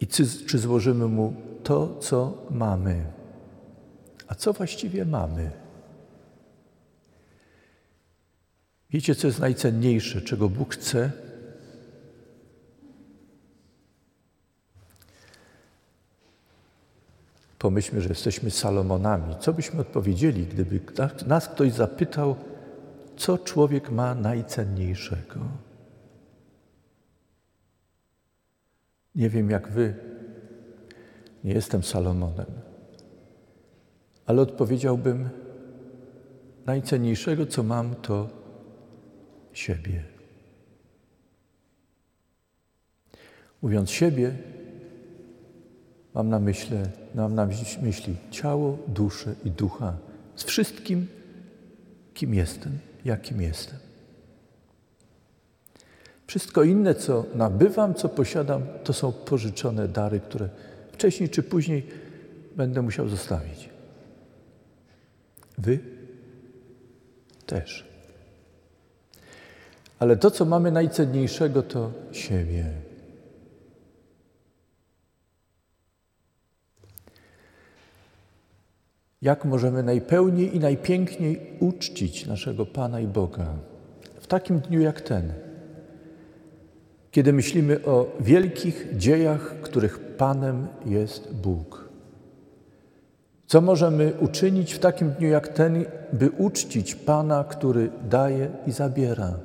I 0.00 0.06
czy, 0.06 0.46
czy 0.46 0.58
złożymy 0.58 1.06
Mu 1.06 1.34
to, 1.62 1.98
co 2.00 2.46
mamy? 2.50 3.04
A 4.28 4.34
co 4.34 4.52
właściwie 4.52 5.04
mamy? 5.04 5.50
Wiecie, 8.90 9.14
co 9.14 9.26
jest 9.26 9.40
najcenniejsze, 9.40 10.20
czego 10.20 10.48
Bóg 10.48 10.74
chce? 10.74 11.10
Pomyślmy, 17.66 18.00
że 18.00 18.08
jesteśmy 18.08 18.50
Salomonami. 18.50 19.34
Co 19.40 19.52
byśmy 19.52 19.80
odpowiedzieli, 19.80 20.46
gdyby 20.46 20.80
nas 21.26 21.48
ktoś 21.48 21.72
zapytał, 21.72 22.36
co 23.16 23.38
człowiek 23.38 23.90
ma 23.90 24.14
najcenniejszego? 24.14 25.40
Nie 29.14 29.30
wiem 29.30 29.50
jak 29.50 29.68
wy, 29.68 29.94
nie 31.44 31.52
jestem 31.52 31.82
Salomonem, 31.82 32.46
ale 34.26 34.42
odpowiedziałbym: 34.42 35.28
Najcenniejszego, 36.66 37.46
co 37.46 37.62
mam, 37.62 37.94
to 37.94 38.28
siebie. 39.52 40.04
Mówiąc 43.62 43.90
siebie, 43.90 44.36
mam 46.16 46.28
na 46.28 46.38
myśli, 46.38 46.76
mam 47.14 47.34
na 47.34 47.48
myśli 47.82 48.16
ciało, 48.30 48.78
duszę 48.88 49.34
i 49.44 49.50
ducha 49.50 49.96
z 50.36 50.44
wszystkim, 50.44 51.06
kim 52.14 52.34
jestem, 52.34 52.78
jakim 53.04 53.40
jestem. 53.40 53.78
Wszystko 56.26 56.62
inne, 56.62 56.94
co 56.94 57.24
nabywam, 57.34 57.94
co 57.94 58.08
posiadam, 58.08 58.62
to 58.84 58.92
są 58.92 59.12
pożyczone 59.12 59.88
dary, 59.88 60.20
które 60.20 60.48
wcześniej 60.92 61.28
czy 61.28 61.42
później 61.42 61.86
będę 62.56 62.82
musiał 62.82 63.08
zostawić. 63.08 63.68
Wy 65.58 65.78
też. 67.46 67.84
Ale 69.98 70.16
to, 70.16 70.30
co 70.30 70.44
mamy 70.44 70.72
najcenniejszego, 70.72 71.62
to 71.62 71.92
siebie. 72.12 72.85
Jak 79.26 79.44
możemy 79.44 79.82
najpełniej 79.82 80.56
i 80.56 80.60
najpiękniej 80.60 81.40
uczcić 81.60 82.26
naszego 82.26 82.66
Pana 82.66 83.00
i 83.00 83.06
Boga 83.06 83.46
w 84.20 84.26
takim 84.26 84.60
dniu 84.60 84.80
jak 84.80 85.00
ten, 85.00 85.32
kiedy 87.10 87.32
myślimy 87.32 87.84
o 87.84 88.06
wielkich 88.20 88.88
dziejach, 88.96 89.54
których 89.62 89.98
Panem 89.98 90.66
jest 90.84 91.34
Bóg? 91.34 91.88
Co 93.46 93.60
możemy 93.60 94.12
uczynić 94.20 94.72
w 94.72 94.78
takim 94.78 95.10
dniu 95.10 95.28
jak 95.28 95.48
ten, 95.48 95.84
by 96.12 96.30
uczcić 96.30 96.94
Pana, 96.94 97.44
który 97.44 97.90
daje 98.08 98.50
i 98.66 98.72
zabiera, 98.72 99.38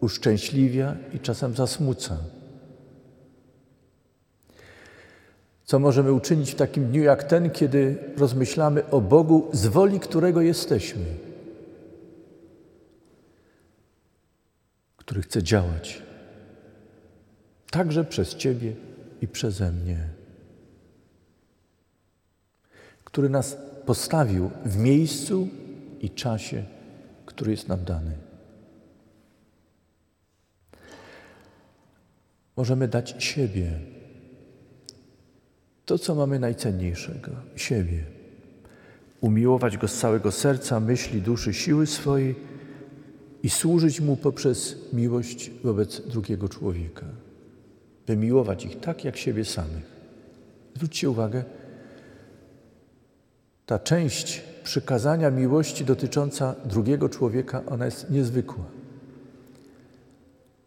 uszczęśliwia 0.00 0.96
i 1.14 1.18
czasem 1.18 1.54
zasmuca? 1.54 2.16
Co 5.70 5.78
możemy 5.78 6.12
uczynić 6.12 6.50
w 6.50 6.54
takim 6.54 6.86
dniu 6.86 7.02
jak 7.02 7.24
ten, 7.24 7.50
kiedy 7.50 7.98
rozmyślamy 8.16 8.90
o 8.90 9.00
Bogu, 9.00 9.50
z 9.52 9.66
woli 9.66 10.00
którego 10.00 10.40
jesteśmy, 10.40 11.04
który 14.96 15.22
chce 15.22 15.42
działać 15.42 16.02
także 17.70 18.04
przez 18.04 18.34
Ciebie 18.34 18.72
i 19.22 19.28
przeze 19.28 19.72
mnie, 19.72 20.08
który 23.04 23.28
nas 23.28 23.56
postawił 23.86 24.50
w 24.64 24.76
miejscu 24.76 25.48
i 26.00 26.10
czasie, 26.10 26.64
który 27.26 27.50
jest 27.50 27.68
nam 27.68 27.84
dany. 27.84 28.12
Możemy 32.56 32.88
dać 32.88 33.14
siebie 33.18 33.99
to, 35.90 35.98
co 35.98 36.14
mamy 36.14 36.38
najcenniejszego 36.38 37.30
siebie. 37.56 38.04
Umiłować 39.20 39.76
Go 39.76 39.88
z 39.88 39.98
całego 39.98 40.32
serca, 40.32 40.80
myśli, 40.80 41.22
duszy, 41.22 41.54
siły 41.54 41.86
swojej 41.86 42.34
i 43.42 43.50
służyć 43.50 44.00
Mu 44.00 44.16
poprzez 44.16 44.76
miłość 44.92 45.50
wobec 45.64 46.00
drugiego 46.00 46.48
człowieka. 46.48 47.06
Wymiłować 48.06 48.64
ich 48.64 48.80
tak, 48.80 49.04
jak 49.04 49.16
siebie 49.16 49.44
samych. 49.44 49.84
Zwróćcie 50.74 51.10
uwagę, 51.10 51.44
ta 53.66 53.78
część 53.78 54.42
przykazania 54.64 55.30
miłości 55.30 55.84
dotycząca 55.84 56.54
drugiego 56.64 57.08
człowieka, 57.08 57.62
ona 57.66 57.84
jest 57.84 58.10
niezwykła. 58.10 58.64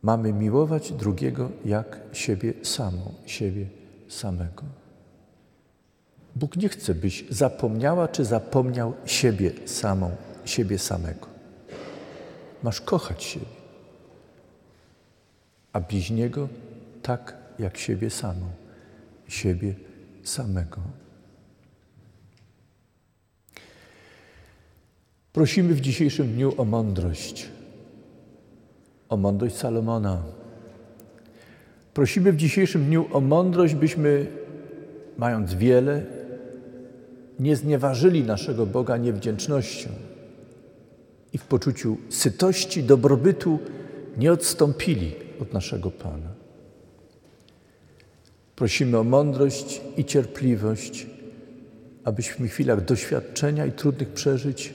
Mamy 0.01 0.33
miłować 0.33 0.91
drugiego 0.91 1.49
jak 1.65 1.99
siebie 2.13 2.53
samą, 2.63 3.13
siebie 3.25 3.65
samego. 4.07 4.82
Bóg 6.35 6.55
nie 6.55 6.69
chce, 6.69 6.95
byś 6.95 7.25
zapomniała 7.29 8.07
czy 8.07 8.25
zapomniał 8.25 8.93
siebie 9.05 9.51
samą, 9.65 10.15
siebie 10.45 10.79
samego. 10.79 11.27
Masz 12.63 12.81
kochać 12.81 13.23
siebie, 13.23 13.45
a 15.73 15.79
bliźniego 15.79 16.49
tak 17.01 17.37
jak 17.59 17.77
siebie 17.77 18.09
samą, 18.09 18.49
siebie 19.27 19.75
samego. 20.23 20.81
Prosimy 25.33 25.73
w 25.73 25.81
dzisiejszym 25.81 26.33
dniu 26.33 26.53
o 26.57 26.65
mądrość, 26.65 27.49
o 29.09 29.17
mądrość 29.17 29.55
Salomona. 29.55 30.23
Prosimy 31.93 32.31
w 32.31 32.35
dzisiejszym 32.35 32.85
dniu 32.85 33.05
o 33.11 33.21
mądrość, 33.21 33.75
byśmy, 33.75 34.27
mając 35.17 35.53
wiele, 35.53 36.22
nie 37.43 37.55
znieważyli 37.55 38.23
naszego 38.23 38.65
Boga 38.65 38.97
niewdzięcznością 38.97 39.89
i 41.33 41.37
w 41.37 41.45
poczuciu 41.45 41.97
sytości, 42.09 42.83
dobrobytu 42.83 43.59
nie 44.17 44.31
odstąpili 44.31 45.11
od 45.39 45.53
naszego 45.53 45.91
Pana. 45.91 46.29
Prosimy 48.55 48.97
o 48.97 49.03
mądrość 49.03 49.81
i 49.97 50.05
cierpliwość, 50.05 51.07
abyśmy 52.03 52.47
w 52.47 52.51
chwilach 52.51 52.85
doświadczenia 52.85 53.65
i 53.65 53.71
trudnych 53.71 54.09
przeżyć 54.09 54.73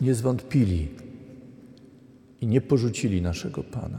nie 0.00 0.14
zwątpili 0.14 0.88
i 2.40 2.46
nie 2.46 2.60
porzucili 2.60 3.22
naszego 3.22 3.62
Pana. 3.62 3.98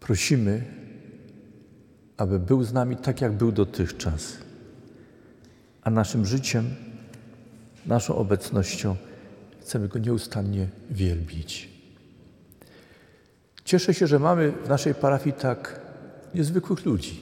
Prosimy, 0.00 0.64
aby 2.16 2.38
był 2.38 2.62
z 2.62 2.72
nami 2.72 2.96
tak, 2.96 3.20
jak 3.20 3.32
był 3.32 3.52
dotychczas 3.52 4.49
a 5.82 5.90
naszym 5.90 6.26
życiem, 6.26 6.64
naszą 7.86 8.16
obecnością 8.16 8.96
chcemy 9.60 9.88
Go 9.88 9.98
nieustannie 9.98 10.68
wielbić. 10.90 11.68
Cieszę 13.64 13.94
się, 13.94 14.06
że 14.06 14.18
mamy 14.18 14.52
w 14.52 14.68
naszej 14.68 14.94
parafii 14.94 15.36
tak 15.36 15.80
niezwykłych 16.34 16.84
ludzi. 16.84 17.20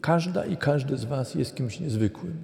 Każda 0.00 0.44
i 0.44 0.56
każdy 0.56 0.96
z 0.96 1.04
Was 1.04 1.34
jest 1.34 1.54
kimś 1.54 1.80
niezwykłym. 1.80 2.36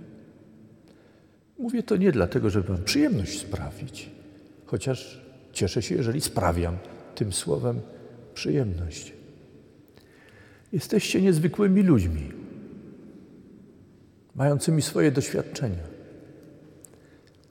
Mówię 1.59 1.83
to 1.83 1.97
nie 1.97 2.13
dlatego, 2.13 2.51
żeby 2.51 2.69
Wam 2.69 2.85
przyjemność 2.85 3.41
sprawić, 3.41 4.11
chociaż 4.67 5.21
cieszę 5.53 5.83
się, 5.83 5.95
jeżeli 5.95 6.21
sprawiam 6.21 6.77
tym 7.15 7.33
słowem 7.33 7.81
przyjemność. 8.35 9.13
Jesteście 10.73 11.23
niezwykłymi 11.23 11.83
ludźmi 11.83 12.44
mającymi 14.35 14.83
swoje 14.83 15.13
doświadczenia. 15.13 15.83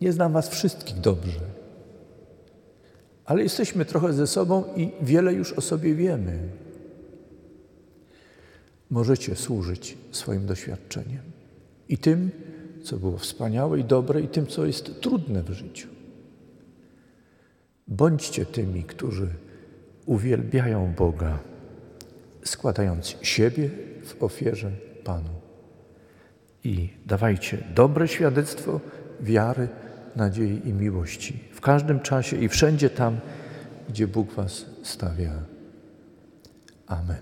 Nie 0.01 0.13
znam 0.13 0.34
Was 0.34 0.49
wszystkich 0.49 0.99
dobrze, 0.99 1.39
ale 3.25 3.43
jesteśmy 3.43 3.86
trochę 3.86 4.13
ze 4.13 4.27
sobą 4.27 4.63
i 4.75 4.91
wiele 5.01 5.34
już 5.34 5.53
o 5.53 5.61
sobie 5.61 5.95
wiemy. 5.95 6.39
Możecie 8.89 9.36
służyć 9.36 9.97
swoim 10.11 10.45
doświadczeniem 10.45 11.21
i 11.89 11.97
tym, 11.97 12.31
co 12.84 12.97
było 12.97 13.17
wspaniałe 13.17 13.79
i 13.79 13.84
dobre, 13.84 14.21
i 14.21 14.27
tym, 14.27 14.47
co 14.47 14.65
jest 14.65 15.01
trudne 15.01 15.43
w 15.43 15.49
życiu. 15.49 15.88
Bądźcie 17.88 18.45
tymi, 18.45 18.84
którzy 18.84 19.27
uwielbiają 20.05 20.93
Boga, 20.97 21.39
składając 22.43 23.15
siebie 23.21 23.69
w 24.03 24.23
ofierze 24.23 24.71
Panu 25.03 25.43
i 26.64 26.89
dawajcie 27.05 27.57
dobre 27.76 28.07
świadectwo 28.07 28.80
wiary, 29.22 29.68
nadziei 30.16 30.61
i 30.70 30.74
miłości. 30.74 31.39
W 31.53 31.61
każdym 31.61 31.99
czasie 31.99 32.38
i 32.38 32.49
wszędzie 32.49 32.89
tam, 32.89 33.20
gdzie 33.89 34.07
Bóg 34.07 34.34
Was 34.34 34.66
stawia. 34.84 35.32
Amen. 36.88 37.22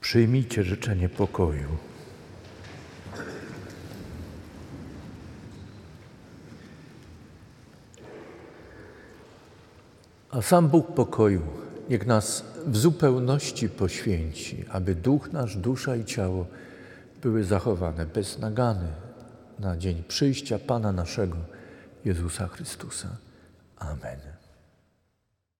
Przyjmijcie 0.00 0.64
życzenie 0.64 1.08
pokoju. 1.08 1.76
A 10.30 10.42
sam 10.42 10.68
Bóg 10.68 10.94
pokoju 10.94 11.42
niech 11.88 12.06
nas 12.06 12.44
w 12.68 12.76
zupełności 12.76 13.68
poświęci, 13.68 14.64
aby 14.70 14.94
duch 14.94 15.32
nasz, 15.32 15.56
dusza 15.56 15.96
i 15.96 16.04
ciało 16.04 16.46
były 17.22 17.44
zachowane 17.44 18.06
bez 18.06 18.38
nagany 18.38 18.88
na 19.58 19.76
dzień 19.76 20.02
przyjścia 20.08 20.58
Pana 20.58 20.92
naszego 20.92 21.36
Jezusa 22.04 22.48
Chrystusa. 22.48 23.08
Amen. 23.78 24.27